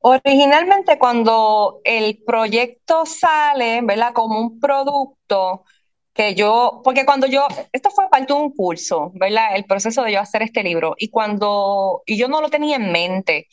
Originalmente 0.04 0.98
cuando 0.98 1.80
el 1.84 2.22
proyecto 2.26 3.06
sale, 3.06 3.80
¿verdad? 3.82 4.12
Como 4.12 4.40
un 4.40 4.58
producto 4.58 5.64
que 6.12 6.34
yo, 6.34 6.80
porque 6.84 7.06
cuando 7.06 7.26
yo, 7.28 7.46
esto 7.72 7.90
fue 7.90 8.10
parte 8.10 8.32
de 8.32 8.40
un 8.40 8.52
curso, 8.52 9.12
¿verdad? 9.14 9.54
El 9.56 9.64
proceso 9.64 10.02
de 10.02 10.12
yo 10.12 10.20
hacer 10.20 10.42
este 10.42 10.64
libro 10.64 10.94
y 10.98 11.08
cuando, 11.10 12.02
y 12.04 12.16
yo 12.18 12.26
no 12.28 12.40
lo 12.40 12.50
tenía 12.50 12.76
en 12.76 12.90
mente. 12.90 13.46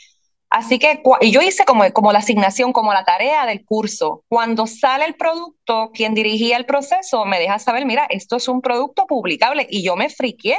Así 0.49 0.79
que, 0.79 1.03
y 1.21 1.31
yo 1.31 1.41
hice 1.41 1.65
como, 1.65 1.91
como 1.93 2.11
la 2.11 2.19
asignación, 2.19 2.73
como 2.73 2.93
la 2.93 3.05
tarea 3.05 3.45
del 3.45 3.63
curso. 3.63 4.23
Cuando 4.27 4.65
sale 4.67 5.05
el 5.05 5.15
producto, 5.15 5.91
quien 5.93 6.15
dirigía 6.15 6.57
el 6.57 6.65
proceso 6.65 7.25
me 7.25 7.39
deja 7.39 7.59
saber, 7.59 7.85
mira, 7.85 8.07
esto 8.09 8.37
es 8.37 8.47
un 8.47 8.61
producto 8.61 9.05
publicable 9.05 9.67
y 9.69 9.83
yo 9.83 9.95
me 9.95 10.09
friqué 10.09 10.57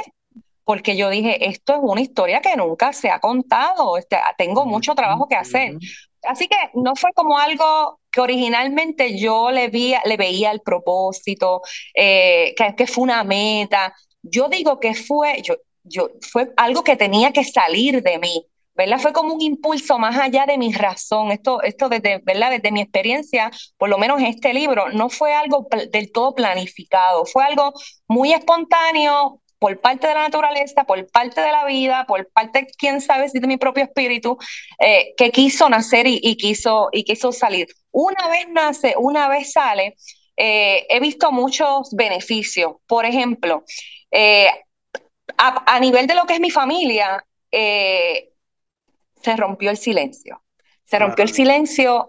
porque 0.71 0.95
yo 0.95 1.09
dije, 1.09 1.49
esto 1.49 1.73
es 1.73 1.79
una 1.83 1.99
historia 1.99 2.39
que 2.39 2.55
nunca 2.55 2.93
se 2.93 3.09
ha 3.09 3.19
contado, 3.19 3.97
este, 3.97 4.15
tengo 4.37 4.65
mucho 4.65 4.95
trabajo 4.95 5.27
que 5.27 5.35
hacer. 5.35 5.73
Así 6.23 6.47
que 6.47 6.55
no 6.75 6.95
fue 6.95 7.11
como 7.13 7.37
algo 7.37 7.99
que 8.09 8.21
originalmente 8.21 9.19
yo 9.19 9.51
le, 9.51 9.67
le 9.67 10.15
veía 10.17 10.49
el 10.49 10.61
propósito, 10.61 11.61
eh, 11.93 12.53
que, 12.55 12.73
que, 12.73 12.87
fue 12.87 13.03
una 13.03 13.25
meta. 13.25 13.93
Yo 14.21 14.47
digo 14.47 14.79
que 14.79 14.93
fue, 14.93 15.41
yo, 15.41 15.55
yo, 15.83 16.11
fue 16.21 16.53
algo 16.55 16.85
que 16.85 16.95
tenía 16.95 17.33
que 17.33 17.43
salir 17.43 18.01
de 18.01 18.17
mí. 18.19 18.47
¿verdad? 18.73 18.99
Fue 18.99 19.11
como 19.11 19.33
un 19.33 19.41
impulso 19.41 19.99
más 19.99 20.17
allá 20.17 20.45
de 20.45 20.57
mi 20.57 20.71
razón. 20.71 21.33
Esto, 21.33 21.61
esto 21.63 21.89
desde, 21.89 22.19
¿verdad? 22.23 22.51
desde 22.51 22.71
mi 22.71 22.79
experiencia, 22.79 23.51
por 23.77 23.89
lo 23.89 23.97
menos 23.97 24.21
este 24.21 24.53
libro, 24.53 24.89
no 24.93 25.09
fue 25.09 25.33
algo 25.33 25.67
del 25.91 26.13
todo 26.13 26.33
planificado, 26.33 27.25
fue 27.25 27.43
algo 27.43 27.73
muy 28.07 28.31
espontáneo, 28.31 29.41
por 29.61 29.79
parte 29.79 30.07
de 30.07 30.15
la 30.15 30.23
naturaleza, 30.23 30.85
por 30.85 31.07
parte 31.11 31.39
de 31.39 31.51
la 31.51 31.65
vida, 31.65 32.05
por 32.07 32.27
parte, 32.31 32.65
quién 32.79 32.99
sabe 32.99 33.29
si 33.29 33.37
de 33.39 33.45
mi 33.45 33.57
propio 33.57 33.83
espíritu, 33.83 34.39
eh, 34.79 35.13
que 35.15 35.29
quiso 35.29 35.69
nacer 35.69 36.07
y, 36.07 36.35
quiso, 36.35 36.89
y 36.91 37.03
quiso 37.03 37.31
salir. 37.31 37.67
Una 37.91 38.27
vez 38.27 38.47
nace, 38.49 38.95
una 38.97 39.29
vez 39.29 39.51
sale, 39.51 39.97
eh, 40.35 40.87
he 40.89 40.99
visto 40.99 41.31
muchos 41.31 41.91
beneficios. 41.91 42.77
Por 42.87 43.05
ejemplo, 43.05 43.63
eh, 44.09 44.49
a, 45.37 45.79
nivel 45.79 46.07
de 46.07 46.15
lo 46.15 46.25
que 46.25 46.33
es 46.33 46.39
mi 46.39 46.49
familia, 46.49 47.23
se 47.51 48.25
rompió 49.37 49.69
el 49.69 49.77
silencio. 49.77 50.43
Se 50.85 50.97
rompió 50.97 51.23
el 51.23 51.31
silencio 51.31 52.07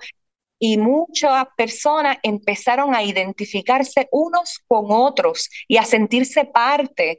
y 0.65 0.79
muchas 0.79 1.47
personas 1.57 2.19
empezaron 2.23 2.95
a 2.95 3.03
identificarse 3.03 4.07
unos 4.13 4.61
con 4.69 4.85
otros 4.91 5.51
y 5.67 5.77
a 5.77 5.85
sentirse 5.85 6.45
parte. 6.45 7.19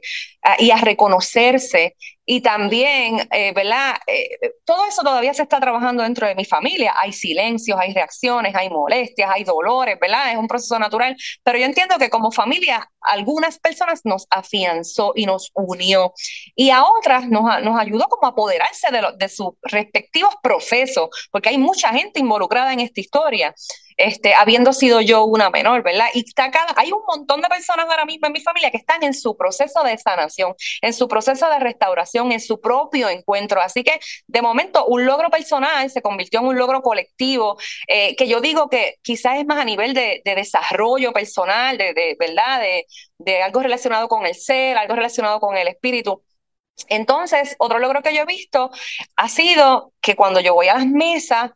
Y 0.58 0.70
a 0.70 0.76
reconocerse. 0.76 1.96
Y 2.26 2.40
también, 2.40 3.28
eh, 3.32 3.52
¿verdad? 3.52 3.96
Eh, 4.06 4.28
todo 4.64 4.86
eso 4.86 5.02
todavía 5.02 5.34
se 5.34 5.42
está 5.42 5.60
trabajando 5.60 6.02
dentro 6.02 6.26
de 6.26 6.34
mi 6.34 6.46
familia. 6.46 6.94
Hay 7.00 7.12
silencios, 7.12 7.78
hay 7.78 7.92
reacciones, 7.92 8.54
hay 8.54 8.70
molestias, 8.70 9.30
hay 9.30 9.44
dolores, 9.44 9.98
¿verdad? 10.00 10.32
Es 10.32 10.38
un 10.38 10.48
proceso 10.48 10.78
natural. 10.78 11.16
Pero 11.42 11.58
yo 11.58 11.66
entiendo 11.66 11.98
que 11.98 12.08
como 12.08 12.32
familia, 12.32 12.90
algunas 13.02 13.58
personas 13.58 14.00
nos 14.04 14.26
afianzó 14.30 15.12
y 15.14 15.26
nos 15.26 15.50
unió. 15.54 16.14
Y 16.54 16.70
a 16.70 16.84
otras 16.84 17.28
nos, 17.28 17.44
nos 17.62 17.78
ayudó 17.78 18.06
como 18.08 18.26
a 18.26 18.30
apoderarse 18.30 18.90
de, 18.90 19.02
de 19.18 19.28
sus 19.28 19.50
respectivos 19.62 20.34
procesos, 20.42 21.10
porque 21.30 21.50
hay 21.50 21.58
mucha 21.58 21.90
gente 21.90 22.20
involucrada 22.20 22.72
en 22.72 22.80
esta 22.80 23.00
historia 23.00 23.54
este, 23.96 24.34
habiendo 24.34 24.72
sido 24.72 25.00
yo 25.00 25.24
una 25.24 25.50
menor, 25.50 25.82
¿verdad? 25.82 26.06
Y 26.14 26.20
está 26.20 26.50
hay 26.76 26.92
un 26.92 27.02
montón 27.06 27.40
de 27.40 27.48
personas 27.48 27.86
ahora 27.88 28.04
mismo 28.04 28.26
en 28.26 28.32
mi 28.32 28.40
familia 28.40 28.70
que 28.70 28.78
están 28.78 29.02
en 29.02 29.14
su 29.14 29.36
proceso 29.36 29.82
de 29.82 29.96
sanación, 29.98 30.54
en 30.82 30.92
su 30.92 31.08
proceso 31.08 31.48
de 31.48 31.58
restauración, 31.58 32.32
en 32.32 32.40
su 32.40 32.60
propio 32.60 33.08
encuentro. 33.08 33.60
Así 33.60 33.82
que, 33.84 34.00
de 34.26 34.42
momento, 34.42 34.86
un 34.86 35.06
logro 35.06 35.30
personal 35.30 35.90
se 35.90 36.02
convirtió 36.02 36.40
en 36.40 36.46
un 36.46 36.58
logro 36.58 36.82
colectivo, 36.82 37.56
eh, 37.88 38.16
que 38.16 38.28
yo 38.28 38.40
digo 38.40 38.68
que 38.68 38.96
quizás 39.02 39.38
es 39.38 39.46
más 39.46 39.58
a 39.58 39.64
nivel 39.64 39.94
de, 39.94 40.22
desarrollo 40.24 41.12
personal, 41.12 41.78
de, 41.78 41.94
de 41.94 42.16
¿verdad? 42.18 42.60
De, 42.60 42.86
de 43.18 43.42
algo 43.42 43.60
relacionado 43.60 44.08
con 44.08 44.26
el 44.26 44.34
ser, 44.34 44.76
algo 44.76 44.94
relacionado 44.94 45.40
con 45.40 45.56
el 45.56 45.68
espíritu. 45.68 46.22
Entonces, 46.88 47.54
otro 47.58 47.78
logro 47.78 48.02
que 48.02 48.14
yo 48.14 48.22
he 48.22 48.26
visto 48.26 48.70
ha 49.16 49.28
sido 49.28 49.92
que 50.00 50.16
cuando 50.16 50.40
yo 50.40 50.54
voy 50.54 50.68
a 50.68 50.74
las 50.74 50.86
mesas, 50.86 51.52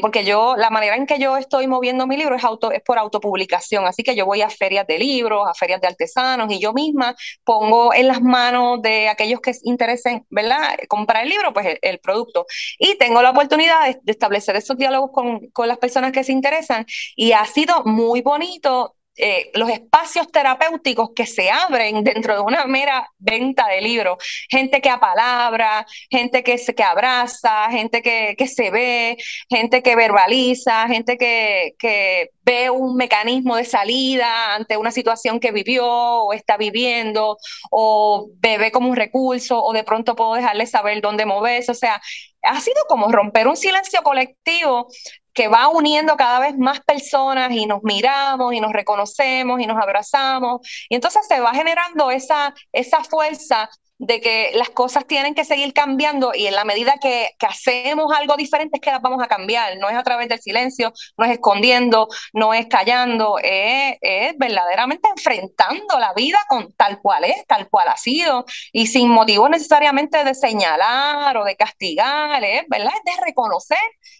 porque 0.00 0.24
yo, 0.24 0.56
la 0.56 0.70
manera 0.70 0.96
en 0.96 1.06
que 1.06 1.18
yo 1.18 1.36
estoy 1.36 1.66
moviendo 1.66 2.06
mi 2.06 2.16
libro 2.16 2.34
es, 2.36 2.44
auto, 2.44 2.72
es 2.72 2.82
por 2.82 2.98
autopublicación, 2.98 3.86
así 3.86 4.02
que 4.02 4.16
yo 4.16 4.26
voy 4.26 4.42
a 4.42 4.50
ferias 4.50 4.86
de 4.86 4.98
libros, 4.98 5.46
a 5.48 5.54
ferias 5.54 5.80
de 5.80 5.88
artesanos 5.88 6.50
y 6.50 6.58
yo 6.58 6.72
misma 6.72 7.14
pongo 7.44 7.94
en 7.94 8.08
las 8.08 8.22
manos 8.22 8.82
de 8.82 9.08
aquellos 9.08 9.40
que 9.40 9.52
interesen, 9.62 10.26
¿verdad?, 10.30 10.78
comprar 10.88 11.22
el 11.24 11.30
libro, 11.30 11.52
pues 11.52 11.78
el, 11.82 11.98
producto. 12.00 12.46
Y 12.78 12.96
tengo 12.98 13.22
la 13.22 13.30
oportunidad 13.30 13.86
de, 13.86 14.00
establecer 14.06 14.56
esos 14.56 14.76
diálogos 14.76 15.10
con, 15.12 15.48
con 15.50 15.68
las 15.68 15.78
personas 15.78 16.12
que 16.12 16.24
se 16.24 16.32
interesan 16.32 16.86
y 17.14 17.32
ha 17.32 17.44
sido 17.46 17.82
muy 17.84 18.22
bonito 18.22 18.95
eh, 19.16 19.50
los 19.54 19.70
espacios 19.70 20.30
terapéuticos 20.30 21.10
que 21.14 21.26
se 21.26 21.50
abren 21.50 22.04
dentro 22.04 22.34
de 22.34 22.40
una 22.40 22.66
mera 22.66 23.08
venta 23.18 23.66
de 23.68 23.80
libros. 23.80 24.18
Gente 24.50 24.80
que 24.80 24.90
apalabra, 24.90 25.86
gente 26.10 26.42
que, 26.42 26.58
se, 26.58 26.74
que 26.74 26.82
abraza, 26.82 27.70
gente 27.70 28.02
que, 28.02 28.34
que 28.36 28.46
se 28.46 28.70
ve, 28.70 29.16
gente 29.48 29.82
que 29.82 29.96
verbaliza, 29.96 30.86
gente 30.88 31.16
que, 31.16 31.74
que 31.78 32.30
ve 32.42 32.70
un 32.70 32.96
mecanismo 32.96 33.56
de 33.56 33.64
salida 33.64 34.54
ante 34.54 34.76
una 34.76 34.90
situación 34.92 35.40
que 35.40 35.50
vivió 35.50 35.86
o 35.86 36.32
está 36.32 36.56
viviendo, 36.56 37.38
o 37.70 38.28
bebe 38.36 38.70
como 38.70 38.88
un 38.88 38.96
recurso, 38.96 39.62
o 39.62 39.72
de 39.72 39.82
pronto 39.84 40.14
puedo 40.14 40.34
dejarle 40.34 40.66
saber 40.66 41.00
dónde 41.00 41.26
moverse. 41.26 41.72
O 41.72 41.74
sea, 41.74 42.00
ha 42.42 42.60
sido 42.60 42.82
como 42.88 43.10
romper 43.10 43.48
un 43.48 43.56
silencio 43.56 44.02
colectivo 44.02 44.88
que 45.36 45.48
va 45.48 45.68
uniendo 45.68 46.16
cada 46.16 46.40
vez 46.40 46.56
más 46.58 46.80
personas 46.80 47.52
y 47.52 47.66
nos 47.66 47.82
miramos 47.82 48.54
y 48.54 48.60
nos 48.60 48.72
reconocemos 48.72 49.60
y 49.60 49.66
nos 49.66 49.76
abrazamos. 49.80 50.66
Y 50.88 50.94
entonces 50.94 51.26
se 51.28 51.38
va 51.40 51.52
generando 51.54 52.10
esa, 52.10 52.54
esa 52.72 53.04
fuerza 53.04 53.68
de 53.98 54.20
que 54.20 54.52
las 54.54 54.70
cosas 54.70 55.06
tienen 55.06 55.34
que 55.34 55.44
seguir 55.44 55.72
cambiando 55.72 56.32
y 56.34 56.46
en 56.46 56.54
la 56.54 56.64
medida 56.64 56.96
que, 57.00 57.30
hacemos 57.46 58.12
algo 58.12 58.36
diferente 58.36 58.78
es 58.78 58.80
que 58.80 58.90
las 58.90 59.00
vamos 59.00 59.22
a 59.22 59.28
cambiar, 59.28 59.76
no 59.78 59.88
es 59.88 59.96
a 59.96 60.02
través 60.02 60.28
del 60.28 60.40
silencio, 60.40 60.92
no 61.16 61.24
es 61.24 61.30
escondiendo, 61.30 62.08
no 62.32 62.54
es 62.54 62.66
callando, 62.66 63.38
es, 63.42 63.96
verdaderamente 64.36 65.08
enfrentando 65.08 65.98
la 65.98 66.12
vida 66.12 66.38
con 66.48 66.72
tal 66.74 67.00
cual 67.00 67.24
es, 67.24 67.46
tal 67.46 67.68
cual 67.68 67.88
ha 67.88 67.96
sido 67.96 68.44
y 68.72 68.88
sin 68.88 69.08
motivo 69.10 69.48
necesariamente 69.48 70.24
de 70.24 70.34
señalar 70.34 71.36
o 71.36 71.44
de 71.44 71.56
castigar, 71.56 72.42
¿verdad? 72.68 72.92
Es 72.96 73.14
de 73.14 73.24
reconocer 73.24 73.78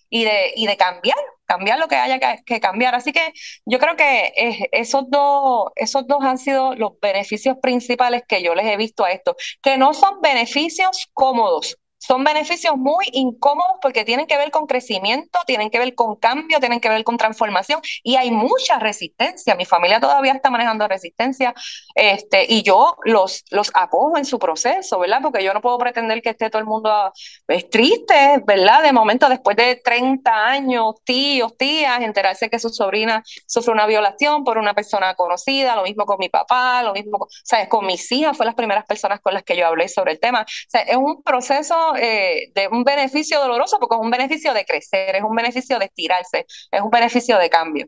y 0.09 0.25
de, 0.25 0.53
y 0.55 0.67
de 0.67 0.77
cambiar, 0.77 1.19
cambiar 1.47 1.79
lo 1.79 1.89
que 1.89 1.97
haya 1.97 2.19
que, 2.45 2.61
cambiar. 2.61 2.95
Así 2.95 3.13
que 3.13 3.33
yo 3.65 3.79
creo 3.79 3.97
que 3.97 4.69
esos, 4.73 5.11
dos, 5.11 5.71
esos 5.77 6.07
dos 6.07 6.23
han 6.23 6.39
sido 6.39 6.75
los 6.75 6.99
beneficios 7.01 7.57
principales 7.63 8.23
que 8.29 8.43
yo 8.43 8.55
les 8.55 8.67
he 8.67 8.77
visto 8.77 9.05
a 9.05 9.13
esto, 9.13 9.37
que 9.63 9.79
no 9.79 9.95
son 9.95 10.21
beneficios 10.21 11.09
cómodos, 11.15 11.77
son 11.99 12.25
beneficios 12.25 12.77
muy 12.77 13.07
incómodos 13.13 13.77
porque 13.81 14.05
tienen 14.05 14.27
que 14.27 14.37
ver 14.37 14.51
con 14.51 14.67
crecimiento, 14.67 15.39
tienen 15.47 15.71
que 15.71 15.79
ver 15.79 15.95
con 15.95 16.17
cambio, 16.17 16.61
tienen 16.61 16.81
que 16.81 16.89
ver 16.89 17.05
con 17.05 17.17
transformación 17.17 17.81
y 18.03 18.17
hay 18.17 18.31
mucha 18.31 18.79
resistencia. 18.79 19.55
Mi 19.55 19.65
familia 19.65 20.01
todavía 20.01 20.33
está 20.33 20.51
manejando 20.51 20.87
resistencia 20.89 21.55
este, 21.95 22.47
y 22.49 22.63
yo 22.63 22.97
los, 23.05 23.45
los 23.51 23.71
acojo 23.75 24.19
en 24.19 24.25
su 24.25 24.39
proceso, 24.39 24.99
¿verdad? 24.99 25.21
Porque 25.23 25.43
yo 25.43 25.55
no 25.55 25.61
puedo 25.61 25.79
pretender 25.79 26.23
que 26.23 26.31
esté 26.31 26.51
todo 26.51 26.61
el 26.61 26.67
mundo 26.67 27.13
es 27.49 27.71
triste, 27.71 28.43
¿verdad? 28.47 28.83
De 28.83 28.93
momento, 28.93 29.29
después 29.29 29.57
de 29.57 29.77
30 29.77 30.47
años, 30.47 30.95
tíos, 31.05 31.57
tías, 31.57 32.01
enterarse 32.01 32.51
que 32.51 32.59
su 32.59 32.69
sobrina 32.69 33.23
sufre 33.47 33.73
una 33.73 33.87
violación 33.87 34.45
por 34.45 34.59
una 34.59 34.75
persona 34.75 35.15
conocida, 35.15 35.77
lo 35.77 35.83
mismo 35.83 36.05
con 36.05 36.19
mi 36.19 36.29
papá, 36.29 36.83
lo 36.83 36.93
mismo, 36.93 37.19
con, 37.19 37.29
¿sabes? 37.45 37.69
Con 37.69 37.87
mis 37.87 38.11
hijas, 38.13 38.37
fue 38.37 38.47
las 38.47 38.55
primeras 38.55 38.85
personas 38.85 39.21
con 39.21 39.35
las 39.35 39.43
que 39.43 39.57
yo 39.57 39.67
hablé 39.67 39.89
sobre 39.89 40.13
el 40.13 40.21
tema. 40.21 40.43
O 40.43 40.71
sea, 40.71 40.83
es 40.83 40.97
un 40.97 41.23
proceso 41.23 41.96
eh, 41.97 42.53
de 42.55 42.69
un 42.69 42.85
beneficio 42.85 43.41
doloroso 43.41 43.79
porque 43.81 43.97
es 43.97 44.03
un 44.03 44.11
beneficio 44.11 44.55
de 44.55 44.65
crecer, 44.65 45.17
es 45.17 45.23
un 45.23 45.35
beneficio 45.35 45.79
de 45.79 45.87
estirarse, 45.87 46.47
es 46.71 46.81
un 46.81 46.91
beneficio 46.91 47.39
de 47.39 47.51
cambio. 47.51 47.87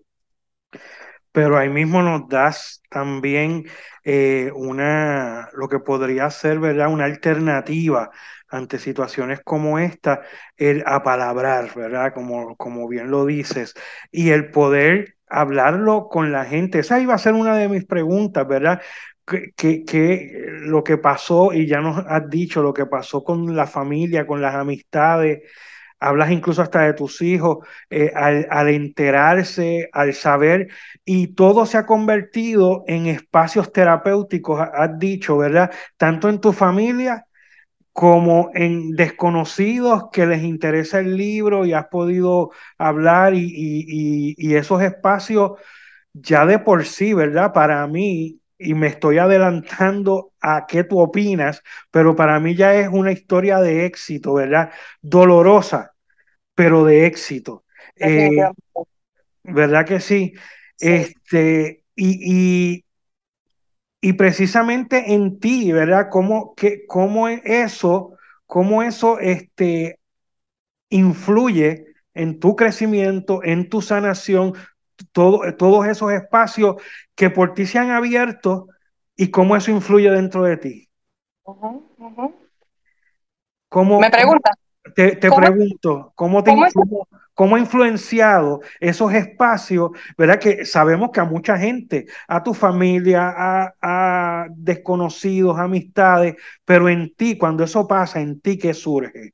Pero 1.32 1.58
ahí 1.58 1.68
mismo 1.68 2.02
nos 2.02 2.28
das 2.28 2.82
también 2.90 3.66
eh, 4.04 4.50
una, 4.54 5.48
lo 5.52 5.68
que 5.68 5.78
podría 5.78 6.30
ser, 6.30 6.58
¿verdad? 6.58 6.88
Una 6.92 7.04
alternativa 7.04 8.10
ante 8.48 8.78
situaciones 8.78 9.40
como 9.44 9.78
esta, 9.78 10.22
el 10.56 10.82
apalabrar, 10.86 11.74
¿verdad? 11.74 12.12
Como, 12.14 12.56
como 12.56 12.88
bien 12.88 13.10
lo 13.10 13.26
dices, 13.26 13.74
y 14.10 14.30
el 14.30 14.50
poder 14.50 15.16
hablarlo 15.28 16.08
con 16.08 16.32
la 16.32 16.44
gente. 16.46 16.78
Esa 16.80 17.00
iba 17.00 17.14
a 17.14 17.18
ser 17.18 17.34
una 17.34 17.56
de 17.56 17.68
mis 17.68 17.84
preguntas, 17.84 18.46
¿verdad? 18.48 18.80
Que, 19.56 20.46
lo 20.60 20.84
que 20.84 20.98
pasó, 20.98 21.52
y 21.52 21.66
ya 21.66 21.80
nos 21.80 22.04
has 22.06 22.28
dicho, 22.30 22.62
lo 22.62 22.72
que 22.74 22.86
pasó 22.86 23.24
con 23.24 23.54
la 23.56 23.66
familia, 23.66 24.26
con 24.26 24.40
las 24.42 24.54
amistades, 24.54 25.42
hablas 26.00 26.30
incluso 26.30 26.62
hasta 26.62 26.82
de 26.82 26.94
tus 26.94 27.20
hijos, 27.22 27.66
eh, 27.90 28.12
al, 28.14 28.68
enterarse, 28.68 29.88
al 29.92 30.14
saber, 30.14 30.68
y 31.04 31.28
todo 31.28 31.66
se 31.66 31.78
ha 31.78 31.86
convertido 31.86 32.84
en 32.86 33.06
espacios 33.06 33.72
terapéuticos, 33.72 34.60
has 34.60 34.98
dicho, 34.98 35.38
¿verdad? 35.38 35.70
Tanto 35.96 36.28
en 36.28 36.40
tu 36.40 36.52
familia 36.52 37.26
como 37.92 38.50
en 38.54 38.92
desconocidos 38.92 40.04
que 40.12 40.26
les 40.26 40.44
interesa 40.44 41.00
el 41.00 41.16
libro 41.16 41.66
y 41.66 41.72
has 41.72 41.88
podido 41.88 42.52
hablar 42.78 43.34
y, 43.34 43.40
y, 43.40 44.34
y 44.38 44.54
esos 44.54 44.82
espacios 44.82 45.52
ya 46.12 46.46
de 46.46 46.58
por 46.60 46.84
sí, 46.84 47.12
¿verdad? 47.12 47.52
Para 47.52 47.86
mí 47.88 48.40
y 48.58 48.74
me 48.74 48.88
estoy 48.88 49.18
adelantando 49.18 50.32
a 50.40 50.66
qué 50.66 50.84
tú 50.84 50.98
opinas, 50.98 51.62
pero 51.90 52.16
para 52.16 52.40
mí 52.40 52.54
ya 52.56 52.74
es 52.74 52.88
una 52.88 53.12
historia 53.12 53.60
de 53.60 53.86
éxito, 53.86 54.34
¿verdad? 54.34 54.72
Dolorosa, 55.00 55.94
pero 56.54 56.84
de 56.84 57.06
éxito. 57.06 57.64
Eh, 57.96 58.30
¿Verdad 59.44 59.86
que 59.86 60.00
sí? 60.00 60.34
Este, 60.78 61.84
y, 61.94 62.84
y, 64.00 64.12
precisamente 64.14 65.14
en 65.14 65.38
ti, 65.38 65.72
¿verdad? 65.72 66.08
¿Cómo, 66.10 66.54
que, 66.54 66.84
cómo 66.86 67.28
eso, 67.28 68.16
cómo 68.46 68.82
eso 68.82 69.18
este, 69.20 69.98
influye 70.90 71.86
en 72.14 72.40
tu 72.40 72.56
crecimiento, 72.56 73.42
en 73.44 73.68
tu 73.68 73.80
sanación, 73.80 74.54
todos 75.12 75.86
esos 75.86 76.12
espacios 76.12 76.76
que 77.14 77.30
por 77.30 77.54
ti 77.54 77.66
se 77.66 77.78
han 77.78 77.90
abierto 77.90 78.68
y 79.16 79.30
cómo 79.30 79.56
eso 79.56 79.70
influye 79.70 80.10
dentro 80.10 80.44
de 80.44 80.56
ti. 80.56 80.88
¿Me 83.70 84.10
pregunta? 84.10 84.50
te, 84.94 85.16
pregunto, 85.16 86.12
¿cómo, 86.14 86.42
te, 86.42 86.54
¿cómo, 87.34 87.56
ha 87.56 87.58
influenciado 87.58 88.60
esos 88.80 89.12
espacios? 89.12 89.90
¿Verdad? 90.16 90.38
Que 90.38 90.64
sabemos 90.64 91.10
que 91.10 91.20
a 91.20 91.24
mucha 91.24 91.58
gente, 91.58 92.06
a 92.26 92.42
tu 92.42 92.54
familia, 92.54 93.32
a, 93.36 93.74
a 93.80 94.46
desconocidos, 94.50 95.58
amistades, 95.58 96.36
pero 96.64 96.88
en 96.88 97.14
ti, 97.14 97.36
cuando 97.36 97.64
eso 97.64 97.86
pasa, 97.86 98.20
en 98.20 98.40
ti, 98.40 98.58
¿qué 98.58 98.74
surge? 98.74 99.32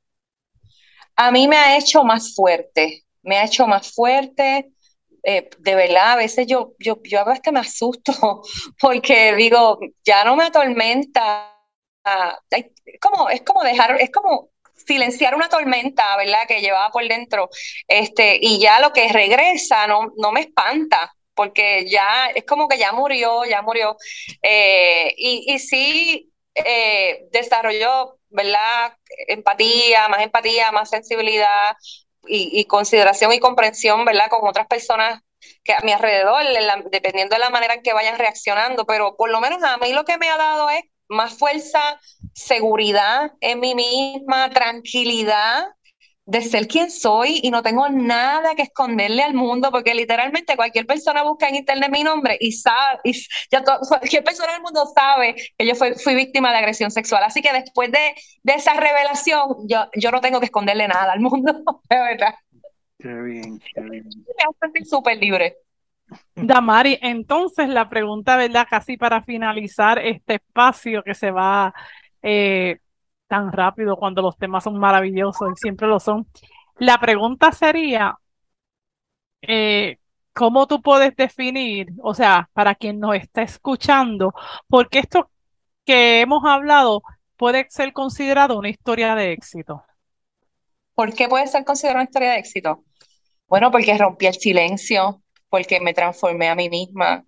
A 1.15 1.31
mí 1.31 1.47
me 1.47 1.57
ha 1.57 1.77
hecho 1.77 2.03
más 2.03 2.35
fuerte, 2.35 3.03
me 3.23 3.37
ha 3.37 3.45
hecho 3.45 3.67
más 3.67 3.93
fuerte, 3.93 4.71
eh, 5.25 5.49
de 5.59 5.75
verdad, 5.75 6.13
a 6.13 6.15
veces 6.17 6.47
yo, 6.47 6.73
yo, 6.79 6.99
yo 7.03 7.19
a 7.21 7.23
veces 7.25 7.51
me 7.51 7.59
asusto 7.59 8.13
porque 8.79 9.35
digo, 9.35 9.79
ya 10.05 10.23
no 10.23 10.35
me 10.35 10.45
atormenta. 10.45 11.51
Es 12.51 12.67
como, 13.01 13.29
es 13.29 13.41
como 13.41 13.63
dejar, 13.63 13.99
es 13.99 14.11
como 14.11 14.49
silenciar 14.85 15.35
una 15.35 15.49
tormenta, 15.49 16.15
¿verdad? 16.17 16.47
Que 16.47 16.61
llevaba 16.61 16.91
por 16.91 17.07
dentro. 17.07 17.49
Este, 17.87 18.37
y 18.41 18.59
ya 18.59 18.79
lo 18.79 18.93
que 18.93 19.09
regresa 19.11 19.87
no, 19.87 20.11
no 20.17 20.31
me 20.31 20.41
espanta, 20.41 21.11
porque 21.33 21.87
ya 21.89 22.27
es 22.27 22.45
como 22.45 22.67
que 22.67 22.77
ya 22.77 22.91
murió, 22.93 23.43
ya 23.45 23.61
murió. 23.63 23.97
Eh, 24.43 25.13
y, 25.17 25.53
y 25.53 25.59
sí, 25.59 26.31
eh, 26.53 27.27
desarrolló, 27.31 28.19
¿verdad? 28.29 28.93
Empatía, 29.27 30.07
más 30.07 30.21
empatía, 30.21 30.71
más 30.71 30.89
sensibilidad 30.89 31.75
y, 32.27 32.65
consideración 32.65 33.31
y 33.31 33.39
comprensión, 33.39 34.05
¿verdad? 34.05 34.29
Con 34.29 34.47
otras 34.47 34.67
personas 34.67 35.21
que 35.63 35.73
a 35.73 35.81
mi 35.81 35.91
alrededor, 35.91 36.43
dependiendo 36.91 37.35
de 37.35 37.39
la 37.39 37.49
manera 37.49 37.75
en 37.75 37.83
que 37.83 37.93
vayan 37.93 38.17
reaccionando, 38.17 38.85
pero 38.85 39.15
por 39.15 39.29
lo 39.29 39.41
menos 39.41 39.63
a 39.63 39.77
mí 39.77 39.93
lo 39.93 40.05
que 40.05 40.17
me 40.17 40.29
ha 40.29 40.37
dado 40.37 40.69
es 40.69 40.83
más 41.07 41.37
fuerza, 41.37 41.99
seguridad 42.33 43.31
en 43.41 43.59
mí 43.59 43.75
misma, 43.75 44.49
tranquilidad 44.49 45.67
de 46.25 46.41
ser 46.41 46.67
quien 46.67 46.89
soy 46.89 47.39
y 47.43 47.51
no 47.51 47.61
tengo 47.61 47.87
nada 47.89 48.55
que 48.55 48.63
esconderle 48.63 49.21
al 49.21 49.35
mundo 49.35 49.69
porque 49.71 49.93
literalmente 49.93 50.55
cualquier 50.55 50.87
persona 50.87 51.23
busca 51.23 51.47
en 51.47 51.55
internet 51.55 51.91
mi 51.91 52.03
nombre 52.03 52.37
y 52.39 52.51
sabe, 52.51 52.99
y 53.03 53.13
ya 53.51 53.63
cualquier 53.63 54.23
persona 54.23 54.53
del 54.53 54.61
mundo 54.61 54.85
sabe 54.95 55.35
que 55.57 55.67
yo 55.67 55.75
fui, 55.75 55.93
fui, 55.93 56.15
víctima 56.15 56.51
de 56.51 56.57
agresión 56.57 56.89
sexual. 56.89 57.23
Así 57.23 57.41
que 57.41 57.53
después 57.53 57.91
de, 57.91 58.15
de 58.43 58.53
esa 58.53 58.73
revelación, 58.73 59.67
yo, 59.67 59.87
yo 59.95 60.11
no 60.11 60.19
tengo 60.19 60.39
que 60.39 60.45
esconderle 60.45 60.87
nada 60.87 61.13
al 61.13 61.19
mundo, 61.19 61.53
de 61.89 61.95
verdad. 61.95 62.33
Qué 62.97 63.13
bien, 63.13 63.59
qué 63.73 63.81
bien. 63.81 64.05
Me 64.05 64.43
hace 64.49 64.57
sentir 64.61 64.85
súper 64.85 65.17
libre. 65.17 65.57
Damari, 66.35 66.97
entonces 67.01 67.69
la 67.69 67.89
pregunta, 67.89 68.37
¿verdad? 68.37 68.67
Casi 68.69 68.97
para 68.97 69.23
finalizar 69.23 69.99
este 69.99 70.35
espacio 70.35 71.03
que 71.03 71.13
se 71.13 71.31
va 71.31 71.73
eh, 72.21 72.79
tan 73.27 73.51
rápido 73.51 73.97
cuando 73.97 74.21
los 74.21 74.37
temas 74.37 74.63
son 74.63 74.77
maravillosos 74.77 75.49
y 75.53 75.59
siempre 75.59 75.87
lo 75.87 75.99
son. 75.99 76.27
La 76.77 76.97
pregunta 76.99 77.51
sería, 77.51 78.17
eh, 79.41 79.97
¿cómo 80.33 80.67
tú 80.67 80.81
puedes 80.81 81.15
definir, 81.15 81.87
o 82.01 82.13
sea, 82.13 82.49
para 82.53 82.75
quien 82.75 82.99
nos 82.99 83.15
está 83.15 83.41
escuchando, 83.43 84.33
porque 84.67 84.99
esto 84.99 85.29
que 85.85 86.21
hemos 86.21 86.43
hablado 86.45 87.01
puede 87.37 87.67
ser 87.69 87.93
considerado 87.93 88.57
una 88.57 88.69
historia 88.69 89.15
de 89.15 89.31
éxito? 89.31 89.83
¿Por 90.93 91.13
qué 91.13 91.27
puede 91.27 91.47
ser 91.47 91.65
considerado 91.65 91.97
una 91.97 92.05
historia 92.05 92.31
de 92.31 92.39
éxito? 92.39 92.83
Bueno, 93.47 93.71
porque 93.71 93.97
rompí 93.97 94.25
el 94.25 94.33
silencio, 94.33 95.21
porque 95.49 95.79
me 95.79 95.93
transformé 95.93 96.49
a 96.49 96.55
mí 96.55 96.69
misma, 96.69 97.23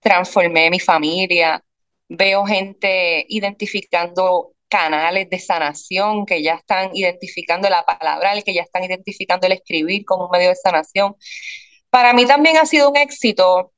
transformé 0.00 0.70
mi 0.70 0.78
familia, 0.80 1.62
veo 2.08 2.44
gente 2.44 3.24
identificando 3.28 4.51
canales 4.72 5.28
de 5.28 5.38
sanación 5.38 6.24
que 6.24 6.42
ya 6.42 6.54
están 6.54 6.96
identificando 6.96 7.68
la 7.68 7.84
palabra, 7.84 8.40
que 8.40 8.54
ya 8.54 8.62
están 8.62 8.82
identificando 8.84 9.46
el 9.46 9.52
escribir 9.52 10.06
como 10.06 10.24
un 10.24 10.30
medio 10.30 10.48
de 10.48 10.56
sanación. 10.56 11.14
Para 11.90 12.14
mí 12.14 12.24
también 12.24 12.56
ha 12.56 12.64
sido 12.64 12.88
un 12.88 12.96
éxito 12.96 13.72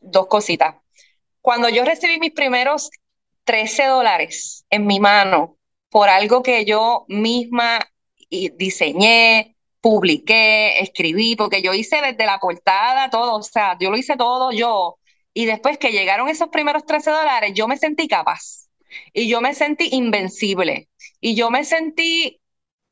dos 0.00 0.26
cositas. 0.26 0.74
Cuando 1.40 1.68
yo 1.68 1.84
recibí 1.84 2.18
mis 2.18 2.32
primeros 2.32 2.90
13 3.44 3.84
dólares 3.86 4.64
en 4.68 4.84
mi 4.84 4.98
mano 4.98 5.58
por 5.90 6.08
algo 6.08 6.42
que 6.42 6.64
yo 6.64 7.04
misma 7.06 7.78
diseñé, 8.28 9.56
publiqué, 9.80 10.80
escribí, 10.80 11.36
porque 11.36 11.62
yo 11.62 11.72
hice 11.72 12.00
desde 12.00 12.26
la 12.26 12.38
portada 12.40 13.10
todo, 13.10 13.36
o 13.36 13.42
sea, 13.42 13.76
yo 13.78 13.90
lo 13.90 13.96
hice 13.96 14.16
todo 14.16 14.50
yo. 14.50 14.98
Y 15.34 15.44
después 15.44 15.78
que 15.78 15.92
llegaron 15.92 16.28
esos 16.28 16.48
primeros 16.48 16.84
13 16.84 17.12
dólares, 17.12 17.52
yo 17.54 17.68
me 17.68 17.76
sentí 17.76 18.08
capaz 18.08 18.61
y 19.12 19.28
yo 19.28 19.40
me 19.40 19.54
sentí 19.54 19.88
invencible 19.92 20.88
y 21.20 21.34
yo 21.34 21.50
me 21.50 21.64
sentí, 21.64 22.40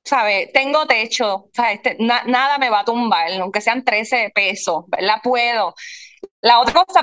¿sabes? 0.04 0.52
Tengo 0.52 0.86
techo, 0.86 1.50
¿sabes? 1.54 1.80
Este, 1.82 1.96
nada 2.00 2.58
me 2.58 2.70
va 2.70 2.80
a 2.80 2.84
tumbar, 2.84 3.30
aunque 3.40 3.60
sean 3.60 3.84
13 3.84 4.30
pesos, 4.34 4.84
¿verdad? 4.88 5.16
Puedo. 5.22 5.74
La 6.42 6.60
otra 6.60 6.84
cosa, 6.84 7.02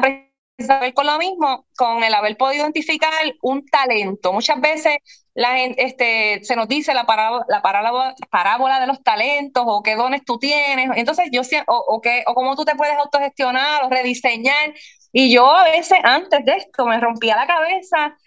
saber 0.65 0.93
con 0.93 1.05
lo 1.05 1.17
mismo, 1.17 1.67
con 1.77 2.03
el 2.03 2.13
haber 2.13 2.38
podido 2.38 2.63
identificar 2.63 3.12
un 3.41 3.65
talento. 3.65 4.33
Muchas 4.33 4.60
veces 4.60 4.97
la 5.33 5.55
gente, 5.55 5.83
este, 5.83 6.43
se 6.43 6.55
nos 6.55 6.67
dice 6.67 6.93
la, 6.93 7.05
parábola, 7.05 7.45
la 7.47 7.62
parábola, 7.62 8.79
de 8.79 8.88
los 8.88 9.03
talentos 9.03 9.63
o 9.67 9.83
qué 9.83 9.95
dones 9.95 10.23
tú 10.25 10.39
tienes. 10.39 10.89
Entonces, 10.95 11.29
yo 11.31 11.41
o, 11.67 11.95
o, 11.95 12.01
qué, 12.01 12.23
o 12.25 12.33
cómo 12.33 12.55
tú 12.55 12.65
te 12.65 12.75
puedes 12.75 12.97
autogestionar 12.97 13.83
o 13.83 13.89
rediseñar. 13.89 14.73
Y 15.12 15.31
yo 15.31 15.47
a 15.49 15.63
veces 15.63 15.99
antes 16.03 16.43
de 16.43 16.53
esto 16.55 16.86
me 16.86 16.99
rompía 16.99 17.36
la 17.36 17.47
cabeza 17.47 18.17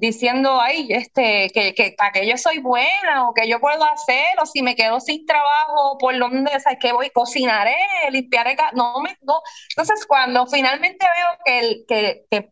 diciendo, 0.00 0.60
ay, 0.60 0.88
este, 0.90 1.50
que, 1.52 1.74
que 1.74 1.94
para 1.96 2.12
que 2.12 2.26
yo 2.26 2.36
soy 2.36 2.58
buena 2.58 3.28
o 3.28 3.34
que 3.34 3.48
yo 3.48 3.60
puedo 3.60 3.84
hacer, 3.84 4.38
o 4.40 4.46
si 4.46 4.62
me 4.62 4.74
quedo 4.74 5.00
sin 5.00 5.26
trabajo, 5.26 5.98
por 5.98 6.18
donde, 6.18 6.50
¿sabes 6.60 6.78
que 6.80 6.92
voy? 6.92 7.10
Cocinaré, 7.10 7.76
limpiaré, 8.10 8.56
no 8.74 9.00
me, 9.00 9.16
no. 9.22 9.40
Entonces, 9.70 10.06
cuando 10.06 10.46
finalmente 10.46 11.06
veo 11.16 11.38
que, 11.44 11.58
el, 11.58 11.84
que, 11.88 12.24
que 12.30 12.50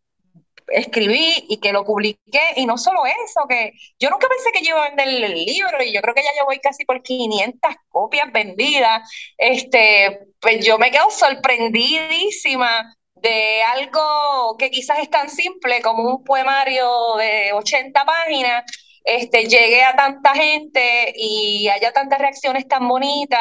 escribí 0.68 1.44
y 1.48 1.58
que 1.58 1.72
lo 1.72 1.84
publiqué, 1.84 2.40
y 2.56 2.66
no 2.66 2.78
solo 2.78 3.04
eso, 3.06 3.46
que 3.48 3.72
yo 3.98 4.10
nunca 4.10 4.28
pensé 4.28 4.50
que 4.52 4.64
yo 4.64 4.70
iba 4.76 4.84
a 4.84 4.88
vender 4.88 5.08
el 5.08 5.44
libro, 5.44 5.82
y 5.82 5.92
yo 5.92 6.00
creo 6.00 6.14
que 6.14 6.22
ya 6.22 6.30
yo 6.38 6.44
voy 6.44 6.58
casi 6.58 6.84
por 6.84 7.02
500 7.02 7.74
copias 7.88 8.32
vendidas, 8.32 9.08
este, 9.38 10.20
pues 10.40 10.64
yo 10.64 10.78
me 10.78 10.90
quedo 10.90 11.10
sorprendidísima 11.10 12.96
de 13.22 13.62
algo 13.62 14.56
que 14.58 14.70
quizás 14.70 14.98
es 15.00 15.10
tan 15.10 15.28
simple 15.30 15.80
como 15.82 16.02
un 16.02 16.24
poemario 16.24 17.14
de 17.16 17.52
80 17.52 18.04
páginas, 18.04 18.64
este, 19.04 19.44
llegue 19.46 19.82
a 19.82 19.96
tanta 19.96 20.34
gente 20.34 21.12
y 21.16 21.68
haya 21.68 21.92
tantas 21.92 22.18
reacciones 22.20 22.68
tan 22.68 22.86
bonitas 22.88 23.40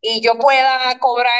y 0.00 0.20
yo 0.20 0.36
pueda 0.38 0.98
cobrar, 0.98 1.32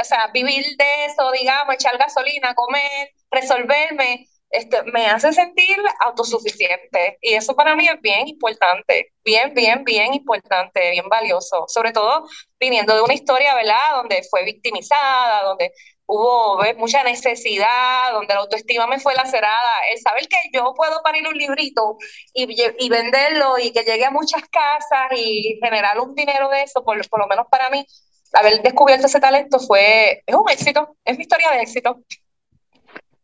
o 0.00 0.04
sea, 0.04 0.30
vivir 0.32 0.64
de 0.76 1.04
eso, 1.06 1.30
digamos, 1.32 1.74
echar 1.74 1.96
gasolina, 1.98 2.54
comer, 2.54 3.10
resolverme, 3.30 4.26
este, 4.50 4.82
me 4.84 5.06
hace 5.06 5.32
sentir 5.32 5.76
autosuficiente 6.04 7.18
y 7.20 7.34
eso 7.34 7.56
para 7.56 7.74
mí 7.74 7.88
es 7.88 8.00
bien 8.00 8.28
importante, 8.28 9.12
bien, 9.24 9.52
bien, 9.54 9.82
bien 9.84 10.14
importante, 10.14 10.90
bien 10.92 11.08
valioso, 11.08 11.64
sobre 11.66 11.92
todo 11.92 12.26
viniendo 12.60 12.94
de 12.94 13.02
una 13.02 13.14
historia, 13.14 13.54
¿verdad?, 13.54 13.96
donde 13.96 14.22
fue 14.30 14.44
victimizada, 14.44 15.42
donde 15.44 15.72
hubo 16.06 16.62
mucha 16.76 17.02
necesidad, 17.02 18.12
donde 18.12 18.34
la 18.34 18.40
autoestima 18.40 18.86
me 18.86 19.00
fue 19.00 19.14
lacerada, 19.14 19.72
el 19.92 20.00
saber 20.00 20.28
que 20.28 20.36
yo 20.52 20.72
puedo 20.76 21.02
parir 21.02 21.26
un 21.26 21.36
librito 21.36 21.96
y, 22.32 22.46
y 22.78 22.88
venderlo 22.88 23.58
y 23.58 23.72
que 23.72 23.82
llegue 23.82 24.04
a 24.04 24.10
muchas 24.10 24.42
casas 24.48 25.18
y 25.18 25.58
generar 25.62 25.98
un 26.00 26.14
dinero 26.14 26.48
de 26.50 26.62
eso, 26.62 26.84
por, 26.84 27.08
por 27.08 27.20
lo 27.20 27.26
menos 27.26 27.46
para 27.50 27.70
mí, 27.70 27.86
haber 28.34 28.62
descubierto 28.62 29.06
ese 29.06 29.20
talento 29.20 29.58
fue, 29.58 30.22
es 30.26 30.34
un 30.34 30.48
éxito, 30.50 30.96
es 31.04 31.16
mi 31.16 31.22
historia 31.22 31.50
de 31.52 31.62
éxito. 31.62 32.02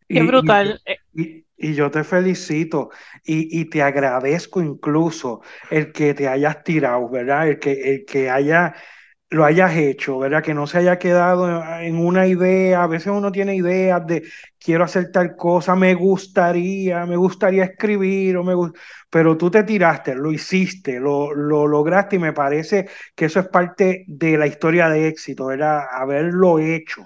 Qué 0.09 0.23
brutal. 0.23 0.81
Y, 1.15 1.45
y, 1.57 1.75
yo 1.75 1.91
te 1.91 2.03
felicito 2.03 2.91
y, 3.25 3.61
y, 3.61 3.67
te 3.67 3.83
agradezco 3.83 4.61
incluso 4.61 5.41
el 5.71 5.93
que 5.93 6.15
te 6.15 6.27
hayas 6.27 6.65
tirado, 6.65 7.09
¿verdad? 7.09 7.49
El 7.49 7.59
que, 7.61 7.73
el 7.73 8.05
que 8.05 8.29
haya 8.29 8.75
lo 9.31 9.45
hayas 9.45 9.77
hecho, 9.77 10.19
¿verdad? 10.19 10.43
Que 10.43 10.55
no 10.55 10.67
se 10.67 10.79
haya 10.79 10.99
quedado 10.99 11.49
en 11.81 11.97
una 11.99 12.27
idea. 12.27 12.83
A 12.83 12.87
veces 12.89 13.09
uno 13.09 13.31
tiene 13.33 13.55
ideas 13.55 14.05
de 14.07 14.25
quiero 14.59 14.85
hacer 14.85 15.13
tal 15.13 15.37
cosa, 15.37 15.77
me 15.77 15.95
gustaría, 15.95 17.07
me 17.07 17.17
gustaría 17.17 17.65
escribir, 17.65 18.37
o 18.37 18.45
me 18.45 18.55
pero 19.09 19.37
tú 19.37 19.51
te 19.51 19.63
tiraste, 19.65 20.15
lo 20.15 20.33
hiciste, 20.33 21.01
lo, 21.01 21.35
lo 21.35 21.67
lograste 21.67 22.17
y 22.17 22.19
me 22.19 22.33
parece 22.33 22.89
que 23.15 23.27
eso 23.27 23.41
es 23.41 23.49
parte 23.49 24.05
de 24.09 24.37
la 24.39 24.47
historia 24.47 24.89
de 24.89 25.09
éxito, 25.09 25.47
¿verdad? 25.47 25.83
Haberlo 25.93 26.59
hecho. 26.59 27.05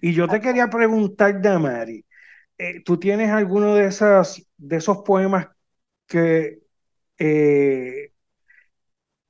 Y 0.00 0.12
yo 0.14 0.28
te 0.28 0.40
quería 0.40 0.68
preguntar, 0.70 1.40
Damari, 1.40 2.04
eh, 2.58 2.82
¿tú 2.84 2.98
tienes 2.98 3.30
alguno 3.30 3.74
de, 3.76 3.86
esas, 3.86 4.42
de 4.56 4.76
esos 4.76 4.98
poemas 5.00 5.48
que 6.08 6.60
eh, 7.18 8.12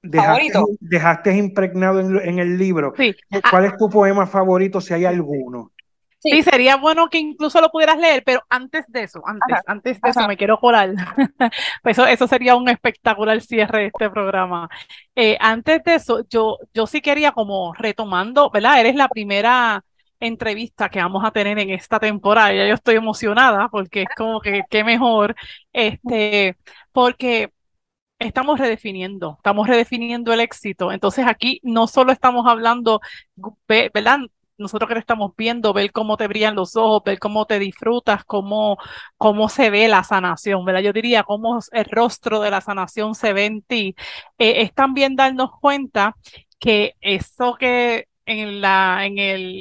dejaste, 0.04 1.36
impregnado 1.36 2.00
en, 2.00 2.38
el 2.38 2.58
libro. 2.58 2.92
Sí. 2.96 3.14
¿Cuál 3.50 3.66
es 3.66 3.76
tu 3.76 3.88
poema 3.88 4.26
favorito, 4.26 4.80
si 4.80 4.94
hay 4.94 5.04
alguno? 5.04 5.70
Sí. 6.18 6.42
sería 6.42 6.76
bueno 6.76 7.08
que 7.10 7.18
incluso 7.18 7.60
lo 7.60 7.68
pudieras 7.68 7.98
leer, 7.98 8.22
pero 8.24 8.40
antes 8.48 8.86
de 8.88 9.02
eso, 9.02 9.20
antes, 9.26 9.58
antes 9.66 10.00
de 10.00 10.08
eso 10.08 10.26
me 10.26 10.36
quiero 10.36 10.58
colar. 10.58 10.90
Pues 11.82 11.98
eso, 11.98 12.06
eso 12.06 12.26
sería 12.26 12.56
un 12.56 12.68
espectacular 12.68 13.40
cierre 13.42 13.80
de 13.80 13.86
este 13.88 14.08
programa. 14.08 14.70
Eh, 15.14 15.36
antes 15.38 15.84
de 15.84 15.96
eso, 15.96 16.24
yo, 16.30 16.56
yo 16.72 16.86
sí 16.86 17.02
quería 17.02 17.32
como 17.32 17.74
retomando, 17.74 18.50
¿verdad? 18.50 18.80
Eres 18.80 18.94
la 18.94 19.08
primera 19.08 19.84
entrevista 20.20 20.88
que 20.88 21.00
vamos 21.00 21.24
a 21.24 21.30
tener 21.30 21.58
en 21.58 21.70
esta 21.70 21.98
temporada. 21.98 22.54
Ya 22.54 22.66
yo 22.68 22.74
estoy 22.74 22.96
emocionada 22.96 23.68
porque 23.68 24.02
es 24.02 24.08
como 24.16 24.40
que 24.40 24.62
qué 24.70 24.84
mejor, 24.84 25.34
este, 25.72 26.56
porque 26.92 27.50
estamos 28.18 28.58
redefiniendo, 28.58 29.34
estamos 29.38 29.68
redefiniendo 29.68 30.32
el 30.32 30.40
éxito. 30.40 30.92
Entonces 30.92 31.26
aquí 31.26 31.60
no 31.62 31.86
solo 31.86 32.12
estamos 32.12 32.46
hablando, 32.46 33.00
¿verdad? 33.68 34.20
Nosotros 34.56 34.88
que 34.88 34.98
estamos 34.98 35.32
viendo, 35.36 35.72
ver 35.72 35.90
cómo 35.90 36.16
te 36.16 36.28
brillan 36.28 36.54
los 36.54 36.76
ojos, 36.76 37.02
ver 37.04 37.18
cómo 37.18 37.44
te 37.44 37.58
disfrutas, 37.58 38.24
cómo, 38.24 38.78
cómo 39.16 39.48
se 39.48 39.68
ve 39.70 39.88
la 39.88 40.04
sanación, 40.04 40.64
¿verdad? 40.64 40.82
Yo 40.82 40.92
diría 40.92 41.24
cómo 41.24 41.58
el 41.72 41.84
rostro 41.86 42.40
de 42.40 42.50
la 42.52 42.60
sanación 42.60 43.14
se 43.16 43.32
ve 43.32 43.46
en 43.46 43.62
ti. 43.62 43.96
Eh, 44.38 44.62
es 44.62 44.72
también 44.74 45.16
darnos 45.16 45.50
cuenta 45.60 46.14
que 46.60 46.94
eso 47.00 47.56
que 47.58 48.06
en 48.26 48.60
la, 48.60 49.04
en 49.06 49.16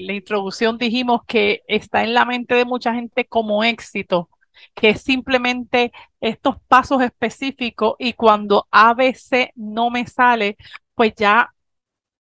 la 0.08 0.14
introducción 0.14 0.78
dijimos 0.78 1.22
que 1.28 1.62
está 1.68 2.04
en 2.04 2.14
la 2.14 2.26
mente 2.26 2.56
de 2.56 2.66
mucha 2.66 2.94
gente 2.94 3.26
como 3.26 3.64
éxito, 3.64 4.30
que 4.74 4.90
es 4.90 5.02
simplemente 5.02 5.92
estos 6.22 6.58
pasos 6.68 7.02
específicos 7.02 7.96
y 8.00 8.14
cuando 8.14 8.68
ABC 8.72 9.52
no 9.56 9.90
me 9.90 10.08
sale, 10.08 10.58
pues 10.96 11.14
ya 11.16 11.54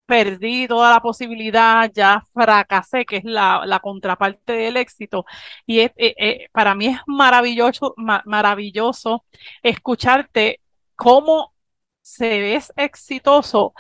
perdí 0.07 0.69
toda 0.69 0.91
la 0.91 1.01
posibilidad, 1.01 1.91
ya 1.95 2.23
fracasé, 2.35 3.05
que 3.07 3.19
es 3.19 3.25
la, 3.25 3.63
la 3.67 3.81
contraparte 3.81 4.53
del 4.53 4.77
éxito. 4.77 5.25
Y 5.67 5.81
es, 5.81 5.93
eh, 5.97 6.15
eh, 6.19 6.49
para 6.53 6.75
mí 6.75 6.87
es 6.89 6.99
maravilloso, 7.07 7.95
maravilloso 7.97 9.25
escucharte 9.63 10.61
cómo 10.97 11.55
se 12.03 12.41
ves 12.41 12.73
exitoso, 12.77 13.75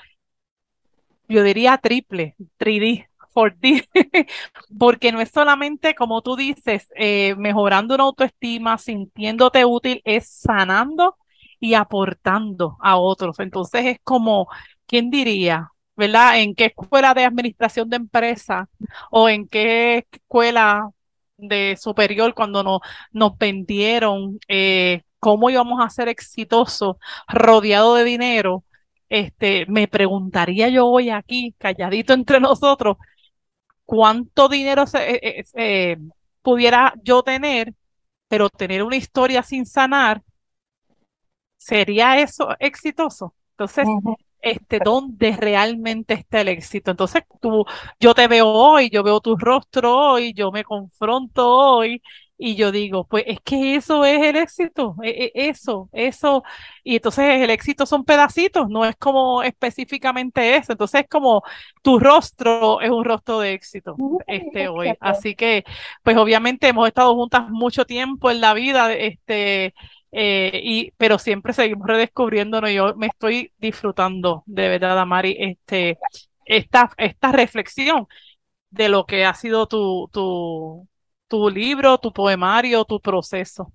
yo 1.28 1.42
diría 1.42 1.78
triple, 1.78 2.36
3D, 2.58 3.08
4D, 3.32 3.88
porque 4.78 5.12
no 5.12 5.20
es 5.20 5.30
solamente, 5.30 5.94
como 5.94 6.22
tú 6.22 6.36
dices, 6.36 6.88
eh, 6.96 7.34
mejorando 7.36 7.94
una 7.94 8.04
autoestima, 8.04 8.78
sintiéndote 8.78 9.64
útil, 9.64 10.00
es 10.04 10.28
sanando 10.28 11.16
y 11.60 11.74
aportando 11.74 12.76
a 12.80 12.96
otros. 12.98 13.38
Entonces 13.38 13.86
es 13.86 13.98
como, 14.04 14.48
¿quién 14.86 15.10
diría? 15.10 15.68
¿verdad? 15.96 16.40
¿En 16.40 16.54
qué 16.54 16.66
escuela 16.66 17.14
de 17.14 17.24
administración 17.24 17.88
de 17.90 17.96
empresa 17.96 18.68
o 19.10 19.28
en 19.28 19.46
qué 19.48 20.06
escuela 20.10 20.90
de 21.36 21.76
superior 21.80 22.34
cuando 22.34 22.62
nos, 22.62 22.80
nos 23.12 23.36
vendieron 23.38 24.38
eh, 24.48 25.02
cómo 25.18 25.50
íbamos 25.50 25.84
a 25.84 25.90
ser 25.90 26.08
exitosos 26.08 26.96
rodeado 27.28 27.94
de 27.94 28.04
dinero? 28.04 28.64
Este, 29.08 29.66
me 29.66 29.88
preguntaría 29.88 30.68
yo 30.70 30.86
hoy 30.86 31.10
aquí, 31.10 31.54
calladito 31.58 32.14
entre 32.14 32.40
nosotros, 32.40 32.96
cuánto 33.84 34.48
dinero 34.48 34.86
se, 34.86 35.16
eh, 35.16 35.44
eh, 35.54 35.96
pudiera 36.42 36.94
yo 37.02 37.22
tener, 37.22 37.74
pero 38.28 38.50
tener 38.50 38.82
una 38.82 38.96
historia 38.96 39.42
sin 39.42 39.66
sanar, 39.66 40.22
¿sería 41.56 42.18
eso 42.20 42.48
exitoso? 42.58 43.34
Entonces, 43.52 43.96
este, 44.40 44.80
dónde 44.80 45.36
realmente 45.36 46.14
está 46.14 46.40
el 46.40 46.48
éxito. 46.48 46.90
Entonces, 46.90 47.22
tú, 47.40 47.64
yo 48.00 48.14
te 48.14 48.26
veo 48.28 48.48
hoy, 48.48 48.90
yo 48.90 49.02
veo 49.02 49.20
tu 49.20 49.36
rostro 49.36 49.96
hoy, 49.96 50.32
yo 50.34 50.50
me 50.52 50.64
confronto 50.64 51.48
hoy 51.50 52.02
y 52.38 52.56
yo 52.56 52.72
digo, 52.72 53.04
pues 53.06 53.24
es 53.26 53.38
que 53.44 53.76
eso 53.76 54.04
es 54.04 54.20
el 54.22 54.36
éxito, 54.36 54.96
e, 55.02 55.30
e, 55.34 55.48
eso, 55.48 55.88
eso. 55.92 56.42
Y 56.82 56.96
entonces 56.96 57.24
el 57.40 57.50
éxito 57.50 57.86
son 57.86 58.04
pedacitos, 58.04 58.68
no 58.68 58.84
es 58.84 58.96
como 58.96 59.42
específicamente 59.42 60.56
eso. 60.56 60.72
Entonces 60.72 61.02
es 61.02 61.08
como 61.08 61.42
tu 61.82 61.98
rostro 61.98 62.80
es 62.80 62.90
un 62.90 63.04
rostro 63.04 63.40
de 63.40 63.52
éxito 63.54 63.96
este 64.26 64.68
hoy. 64.68 64.94
Así 65.00 65.34
que, 65.34 65.64
pues 66.02 66.16
obviamente 66.16 66.68
hemos 66.68 66.88
estado 66.88 67.14
juntas 67.14 67.48
mucho 67.50 67.84
tiempo 67.84 68.30
en 68.30 68.40
la 68.40 68.54
vida, 68.54 68.92
este, 68.92 69.74
eh, 70.12 70.60
y, 70.62 70.90
pero 70.96 71.18
siempre 71.18 71.52
seguimos 71.52 71.86
redescubriéndonos. 71.86 72.70
Yo 72.72 72.94
me 72.96 73.06
estoy 73.06 73.52
disfrutando 73.58 74.42
de 74.46 74.68
verdad, 74.68 74.98
Amari, 74.98 75.36
este, 75.38 75.98
esta, 76.44 76.90
esta 76.98 77.32
reflexión 77.32 78.06
de 78.70 78.88
lo 78.88 79.06
que 79.06 79.24
ha 79.24 79.34
sido 79.34 79.66
tu, 79.68 80.08
tu, 80.12 80.88
tu 81.32 81.48
libro, 81.48 81.96
tu 81.96 82.12
poemario, 82.12 82.84
tu 82.84 83.00
proceso. 83.00 83.72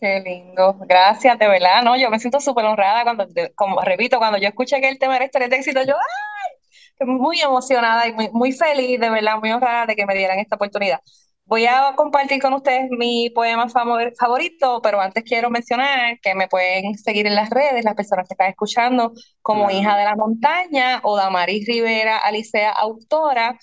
Qué 0.00 0.20
lindo, 0.20 0.76
gracias, 0.86 1.36
de 1.36 1.48
verdad, 1.48 1.82
¿no? 1.82 1.96
Yo 1.96 2.10
me 2.10 2.20
siento 2.20 2.38
súper 2.38 2.64
honrada 2.64 3.02
cuando, 3.02 3.26
como 3.56 3.80
repito, 3.80 4.18
cuando 4.18 4.38
yo 4.38 4.46
escuché 4.46 4.80
que 4.80 4.88
el 4.88 5.00
tema 5.00 5.16
era 5.16 5.24
historia 5.24 5.48
de 5.48 5.56
éxito, 5.56 5.80
yo, 5.82 5.94
¡ay! 5.96 7.06
Muy 7.08 7.40
emocionada 7.40 8.06
y 8.06 8.12
muy, 8.12 8.28
muy 8.30 8.52
feliz, 8.52 9.00
de 9.00 9.10
verdad, 9.10 9.38
muy 9.40 9.50
honrada 9.50 9.86
de 9.86 9.96
que 9.96 10.06
me 10.06 10.14
dieran 10.14 10.38
esta 10.38 10.54
oportunidad. 10.54 11.00
Voy 11.44 11.66
a 11.66 11.92
compartir 11.96 12.40
con 12.40 12.54
ustedes 12.54 12.88
mi 12.90 13.30
poema 13.30 13.66
favorito, 13.68 14.80
pero 14.80 15.00
antes 15.00 15.24
quiero 15.24 15.50
mencionar 15.50 16.20
que 16.20 16.36
me 16.36 16.46
pueden 16.46 16.96
seguir 16.96 17.26
en 17.26 17.34
las 17.34 17.50
redes, 17.50 17.84
las 17.84 17.96
personas 17.96 18.28
que 18.28 18.34
están 18.34 18.50
escuchando, 18.50 19.12
como 19.40 19.68
Hija 19.72 19.96
de 19.96 20.04
la 20.04 20.14
Montaña 20.14 21.00
o 21.02 21.16
Damaris 21.16 21.66
Rivera 21.66 22.18
Alicea, 22.18 22.70
autora, 22.70 23.58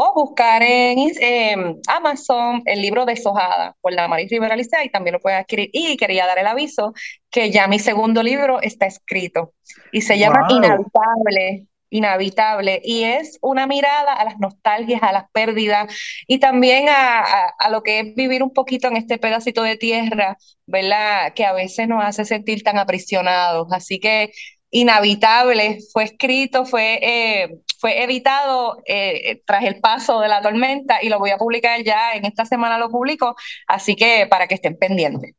o 0.00 0.14
buscar 0.14 0.62
en 0.62 1.80
Amazon 1.88 2.62
el 2.66 2.80
libro 2.80 3.04
Deshojada 3.04 3.76
por 3.80 3.96
Damaris 3.96 4.30
Rivera 4.30 4.54
Alicea 4.54 4.84
y 4.84 4.90
también 4.90 5.14
lo 5.14 5.20
pueden 5.20 5.40
adquirir. 5.40 5.70
Y 5.72 5.96
quería 5.96 6.24
dar 6.24 6.38
el 6.38 6.46
aviso 6.46 6.94
que 7.30 7.50
ya 7.50 7.66
mi 7.66 7.80
segundo 7.80 8.22
libro 8.22 8.62
está 8.62 8.86
escrito 8.86 9.54
y 9.90 10.02
se 10.02 10.16
llama 10.16 10.46
Inhabitable 10.50 11.66
inhabitable 11.90 12.80
y 12.84 13.04
es 13.04 13.38
una 13.40 13.66
mirada 13.66 14.12
a 14.12 14.24
las 14.24 14.38
nostalgias, 14.38 15.02
a 15.02 15.10
las 15.10 15.24
pérdidas 15.32 15.92
y 16.26 16.38
también 16.38 16.86
a, 16.88 17.70
lo 17.70 17.82
que 17.82 18.00
es 18.00 18.14
vivir 18.14 18.42
un 18.42 18.52
poquito 18.52 18.88
en 18.88 18.96
este 18.98 19.18
pedacito 19.18 19.62
de 19.62 19.76
tierra, 19.76 20.36
¿verdad? 20.66 21.32
Que 21.34 21.44
a 21.44 21.52
veces 21.54 21.88
nos 21.88 22.04
hace 22.04 22.24
sentir 22.24 22.62
tan 22.62 22.78
aprisionados. 22.78 23.68
Así 23.72 23.98
que 24.00 24.32
inhabitable 24.70 25.78
fue 25.92 26.04
escrito, 26.04 26.64
fue, 26.64 26.98
eh, 27.02 27.60
fue 27.78 28.02
editado 28.02 28.82
eh, 28.86 29.42
tras 29.46 29.64
el 29.64 29.80
paso 29.80 30.20
de 30.20 30.28
la 30.28 30.42
tormenta 30.42 31.02
y 31.02 31.08
lo 31.08 31.18
voy 31.18 31.30
a 31.30 31.38
publicar 31.38 31.82
ya, 31.82 32.12
en 32.12 32.24
esta 32.24 32.44
semana 32.44 32.78
lo 32.78 32.90
publico, 32.90 33.36
así 33.66 33.96
que 33.96 34.26
para 34.28 34.46
que 34.46 34.54
estén 34.54 34.76
pendientes. 34.76 35.34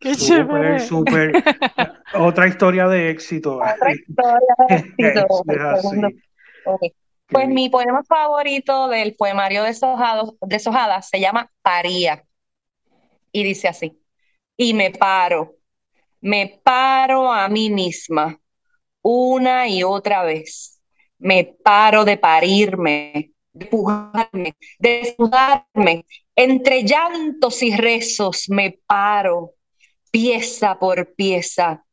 Qué 0.00 0.14
súper, 0.14 0.80
súper. 0.80 1.32
Otra 2.14 2.48
historia 2.48 2.88
de 2.88 3.10
éxito. 3.10 3.56
Otra 3.56 3.92
historia 3.92 4.54
de 4.68 4.76
éxito. 4.76 5.26
Pues 7.30 7.46
mi 7.46 7.68
poema 7.68 8.02
favorito 8.02 8.88
del 8.88 9.14
poemario 9.14 9.62
de 9.62 9.72
Sojada 10.58 11.00
se 11.00 11.20
llama 11.20 11.48
Paría. 11.62 12.24
Y 13.30 13.44
dice 13.44 13.68
así. 13.68 14.02
Y 14.56 14.74
me 14.74 14.90
paro, 14.90 15.54
me 16.20 16.60
paro 16.62 17.32
a 17.32 17.48
mí 17.48 17.70
misma 17.70 18.38
una 19.02 19.68
y 19.68 19.82
otra 19.82 20.22
vez. 20.22 20.80
Me 21.18 21.44
paro 21.44 22.04
de 22.04 22.16
parirme, 22.16 23.32
de 23.52 23.66
pujarme, 23.66 24.56
de 24.78 25.14
sudarme. 25.16 26.06
Entre 26.34 26.82
llantos 26.84 27.62
y 27.62 27.76
rezos 27.76 28.46
me 28.48 28.78
paro 28.86 29.54
pieza 30.10 30.78
por 30.78 31.14
pieza, 31.14 31.84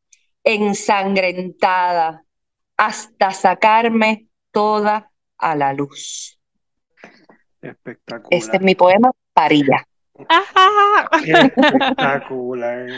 ensangrentada, 0.42 2.24
hasta 2.76 3.32
sacarme 3.32 4.28
toda 4.50 5.10
a 5.36 5.54
la 5.54 5.72
luz. 5.72 6.40
Espectacular. 7.60 8.28
Este 8.30 8.56
es 8.56 8.62
mi 8.62 8.74
poema, 8.74 9.10
Parilla. 9.32 9.86
Espectacular. 11.24 12.88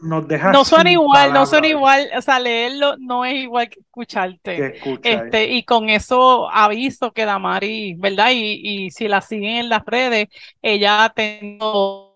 Nos 0.00 0.26
no 0.52 0.64
son 0.64 0.86
igual, 0.86 1.32
no 1.32 1.46
son 1.46 1.64
igual, 1.64 2.08
o 2.16 2.22
sea, 2.22 2.38
leerlo 2.38 2.96
no 2.98 3.24
es 3.24 3.34
igual 3.34 3.68
que 3.68 3.80
escucharte. 3.80 4.80
este, 5.02 5.52
y 5.52 5.62
con 5.64 5.90
eso 5.90 6.50
aviso 6.50 7.12
que 7.12 7.24
Damari, 7.24 7.94
¿verdad? 7.94 8.30
Y, 8.32 8.86
y 8.86 8.90
si 8.90 9.08
la 9.08 9.20
siguen 9.20 9.56
en 9.56 9.68
las 9.68 9.84
redes, 9.84 10.28
ella 10.62 11.04
ha 11.04 11.10
tenido 11.10 12.08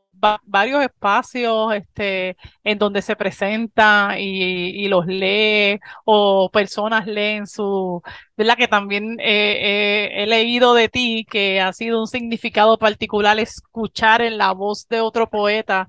varios 0.45 0.83
espacios 0.83 1.75
este, 1.75 2.37
en 2.63 2.79
donde 2.79 3.03
se 3.03 3.17
presenta 3.17 4.19
y, 4.19 4.87
los 4.89 5.07
lee 5.07 5.81
o 6.05 6.51
personas 6.51 7.07
leen 7.07 7.47
su, 7.47 8.03
¿verdad? 8.37 8.57
Que 8.57 8.69
también 8.69 9.17
he 9.19 10.25
leído 10.29 10.75
de 10.75 10.89
ti 10.89 11.27
que 11.29 11.61
ha 11.61 11.73
sido 11.73 12.01
un 12.01 12.07
significado 12.07 12.79
particular 12.79 13.39
escuchar 13.39 14.23
en 14.23 14.39
la 14.39 14.53
voz 14.53 14.87
de 14.89 15.01
otro 15.01 15.29
poeta 15.29 15.89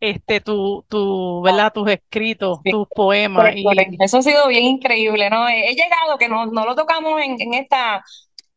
este 0.00 0.40
tu, 0.40 0.84
tu 0.88 1.42
¿verdad? 1.42 1.72
tus 1.72 1.90
escritos, 1.90 2.60
tus 2.64 2.86
poemas. 2.88 3.54
Y... 3.54 3.64
Eso 4.00 4.18
ha 4.18 4.22
sido 4.22 4.48
bien 4.48 4.64
increíble, 4.64 5.30
¿no? 5.30 5.48
He, 5.48 5.74
llegado, 5.74 6.18
que 6.18 6.28
no, 6.28 6.46
no 6.46 6.64
lo 6.64 6.74
tocamos 6.74 7.20
en, 7.20 7.40
en 7.40 7.54
esta, 7.54 8.04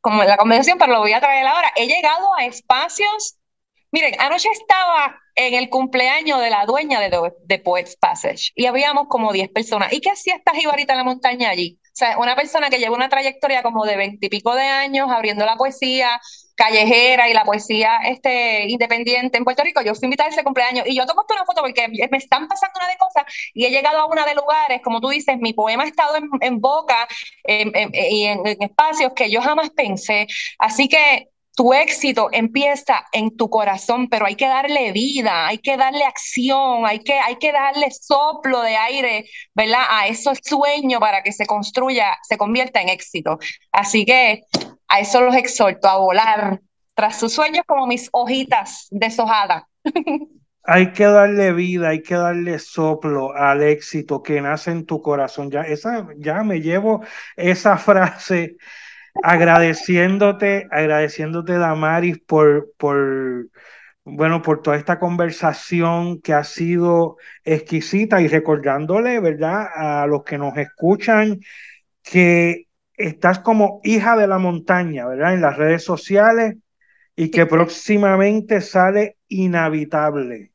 como 0.02 0.24
en 0.24 0.30
la 0.30 0.38
conversación, 0.38 0.78
pero 0.78 0.94
lo 0.94 1.00
voy 1.00 1.14
a 1.14 1.20
traer 1.20 1.46
ahora. 1.46 1.72
He 1.76 1.88
llegado 1.88 2.34
a 2.38 2.46
espacios 2.46 3.38
Miren, 3.96 4.14
anoche 4.20 4.50
estaba 4.50 5.22
en 5.36 5.54
el 5.54 5.70
cumpleaños 5.70 6.42
de 6.42 6.50
la 6.50 6.66
dueña 6.66 7.00
de, 7.00 7.32
de 7.46 7.60
Poets 7.60 7.96
Passage 7.96 8.52
y 8.54 8.66
habíamos 8.66 9.08
como 9.08 9.32
10 9.32 9.52
personas. 9.52 9.94
¿Y 9.94 10.02
qué 10.02 10.10
hacía 10.10 10.36
esta 10.36 10.54
jibarita 10.54 10.92
en 10.92 10.98
la 10.98 11.06
montaña 11.06 11.50
allí? 11.50 11.80
O 11.82 11.90
sea, 11.94 12.18
una 12.18 12.36
persona 12.36 12.70
que 12.70 12.78
lleva 12.78 12.94
una 12.94 13.08
trayectoria 13.08 13.64
como 13.64 13.86
de 13.86 13.96
veintipico 13.96 14.54
de 14.54 14.64
años 14.64 15.10
abriendo 15.10 15.46
la 15.46 15.56
poesía 15.56 16.20
callejera 16.56 17.30
y 17.30 17.34
la 17.34 17.44
poesía 17.44 18.00
este, 18.06 18.68
independiente 18.68 19.38
en 19.38 19.44
Puerto 19.44 19.64
Rico. 19.64 19.82
Yo 19.82 19.94
fui 19.94 20.06
invitada 20.06 20.30
a 20.30 20.32
ese 20.32 20.44
cumpleaños 20.44 20.86
y 20.88 20.96
yo 20.96 21.06
tomo 21.06 21.24
una 21.30 21.46
foto 21.46 21.62
porque 21.62 21.88
me 21.88 22.18
están 22.18 22.48
pasando 22.48 22.80
una 22.80 22.90
de 22.90 22.98
cosas 22.98 23.24
y 23.54 23.66
he 23.66 23.70
llegado 23.70 24.00
a 24.00 24.06
una 24.06 24.26
de 24.26 24.36
lugares, 24.36 24.82
como 24.84 25.02
tú 25.02 25.10
dices, 25.10 25.38
mi 25.40 25.54
poema 25.54 25.84
ha 25.84 25.88
estado 25.88 26.16
en, 26.42 26.62
boca 26.62 27.08
y 27.46 28.26
en 28.26 28.42
espacios 28.62 29.12
que 29.16 29.30
yo 29.30 29.42
jamás 29.42 29.70
pensé. 29.72 30.28
Así 30.58 30.88
que 30.88 31.30
tu 31.56 31.74
éxito 31.74 32.30
empieza 32.32 33.06
en 33.14 33.36
tu 33.36 33.50
corazón, 33.50 34.10
pero 34.10 34.26
hay 34.26 34.36
que 34.36 34.48
darle 34.48 34.92
vida, 34.92 35.48
hay 35.48 35.58
que 35.58 35.78
darle 35.78 36.04
acción, 36.04 36.86
hay 36.86 37.00
que, 37.00 37.14
hay 37.14 37.38
que 37.38 37.52
darle 37.52 37.92
soplo 37.92 38.62
de 38.62 38.76
aire, 38.76 39.30
¿verdad? 39.54 39.86
A 39.90 40.08
esos 40.08 40.40
sueños 40.44 41.00
para 41.00 41.24
que 41.24 41.32
se 41.32 41.46
construya, 41.46 42.18
se 42.24 42.38
convierta 42.38 42.82
en 42.82 42.90
éxito. 42.90 43.40
Así 43.72 44.06
que 44.06 44.44
a 44.96 45.00
eso 45.00 45.22
los 45.22 45.36
exhorto, 45.36 45.88
a 45.88 45.98
volar, 45.98 46.62
tras 46.94 47.20
sus 47.20 47.34
sueños 47.34 47.64
como 47.68 47.88
mis 47.88 48.10
hojitas 48.12 48.88
deshojadas. 48.92 49.64
Hay 50.68 50.94
que 50.94 51.04
darle 51.04 51.54
vida, 51.54 51.90
hay 51.90 52.02
que 52.02 52.16
darle 52.16 52.58
soplo 52.58 53.36
al 53.36 53.62
éxito 53.62 54.24
que 54.24 54.42
nace 54.42 54.72
en 54.72 54.88
tu 54.88 55.00
corazón. 55.00 55.52
Ya, 55.52 55.62
esa, 55.62 56.08
ya 56.18 56.42
me 56.42 56.60
llevo 56.60 57.04
esa 57.36 57.78
frase 57.78 58.58
agradeciéndote, 59.22 60.68
agradeciéndote, 60.72 61.60
Damaris, 61.60 62.18
por, 62.18 62.72
por, 62.78 63.48
bueno, 64.06 64.42
por 64.42 64.64
toda 64.64 64.78
esta 64.78 64.98
conversación 64.98 66.20
que 66.20 66.34
ha 66.34 66.44
sido 66.44 67.18
exquisita 67.44 68.20
y 68.22 68.28
recordándole, 68.28 69.20
¿verdad?, 69.20 69.68
a 69.76 70.08
los 70.08 70.24
que 70.24 70.40
nos 70.40 70.58
escuchan 70.58 71.42
que 72.02 72.66
estás 72.98 73.40
como 73.40 73.82
hija 73.84 74.16
de 74.16 74.28
la 74.28 74.38
montaña, 74.38 75.08
¿verdad?, 75.08 75.34
en 75.34 75.42
las 75.42 75.58
redes 75.58 75.84
sociales 75.84 76.56
y 77.16 77.32
que 77.32 77.46
próximamente 77.46 78.62
sale 78.62 79.18
Inhabitable. 79.28 80.52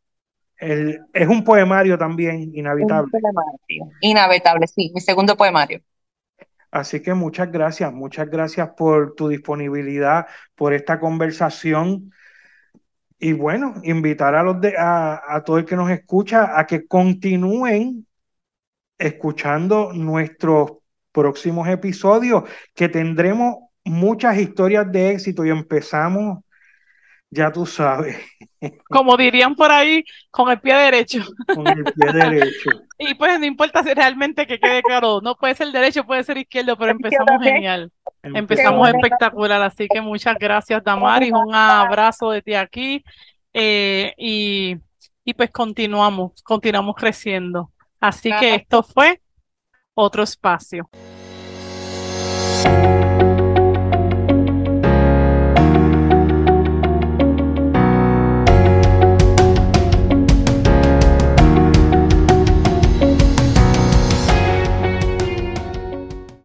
El, 0.57 1.01
es 1.13 1.27
un 1.27 1.43
poemario 1.43 1.97
también, 1.97 2.51
Inhabitable. 2.55 3.11
Poemario. 3.11 3.97
Inhabitable, 4.01 4.67
sí, 4.67 4.91
mi 4.95 5.01
segundo 5.01 5.37
poemario. 5.37 5.81
Así 6.71 7.01
que 7.01 7.15
muchas 7.15 7.51
gracias, 7.51 7.93
muchas 7.93 8.29
gracias 8.29 8.71
por 8.77 9.15
tu 9.15 9.29
disponibilidad, 9.29 10.27
por 10.55 10.73
esta 10.73 11.01
conversación. 11.01 12.13
Y 13.19 13.33
bueno, 13.33 13.75
invitar 13.83 14.35
a, 14.35 14.43
los 14.43 14.61
de, 14.61 14.75
a, 14.79 15.21
a 15.27 15.43
todo 15.43 15.59
el 15.59 15.65
que 15.65 15.77
nos 15.77 15.91
escucha 15.91 16.59
a 16.59 16.67
que 16.67 16.87
continúen 16.87 18.07
escuchando 18.99 19.93
nuestros 19.93 20.80
próximos 21.13 21.69
episodios, 21.69 22.45
que 22.75 22.89
tendremos 22.89 23.57
muchas 23.85 24.39
historias 24.39 24.91
de 24.91 25.11
éxito 25.11 25.45
y 25.45 25.51
empezamos, 25.51 26.43
ya 27.31 27.51
tú 27.53 27.67
sabes. 27.67 28.17
Como 28.89 29.17
dirían 29.17 29.55
por 29.55 29.71
ahí, 29.71 30.05
con 30.31 30.51
el 30.51 30.61
pie 30.61 30.75
derecho. 30.75 31.25
Con 31.55 31.67
el 31.67 31.85
pie 31.85 32.13
derecho. 32.13 32.71
Y 33.03 33.15
pues 33.15 33.41
no 33.41 33.47
importa 33.47 33.83
si 33.83 33.95
realmente 33.95 34.47
que 34.47 34.61
quede 34.61 34.83
claro, 34.83 35.23
no 35.23 35.35
puede 35.35 35.55
ser 35.55 35.69
derecho, 35.69 36.05
puede 36.05 36.23
ser 36.23 36.37
izquierdo, 36.37 36.77
pero 36.77 36.91
empezamos 36.91 37.43
genial. 37.43 37.91
Empezamos 38.23 38.91
espectacular, 38.91 39.63
así 39.63 39.89
que 39.89 40.03
muchas 40.03 40.37
gracias 40.39 40.85
Damaris, 40.85 41.33
un 41.33 41.55
abrazo 41.55 42.31
de 42.31 42.43
ti 42.43 42.53
aquí 42.53 43.03
eh, 43.55 44.13
y, 44.19 44.77
y 45.25 45.33
pues 45.33 45.51
continuamos, 45.51 46.43
continuamos 46.43 46.95
creciendo. 46.95 47.73
Así 48.01 48.31
que 48.39 48.57
esto 48.57 48.83
fue 48.83 49.23
otro 49.95 50.23
espacio. 50.23 50.89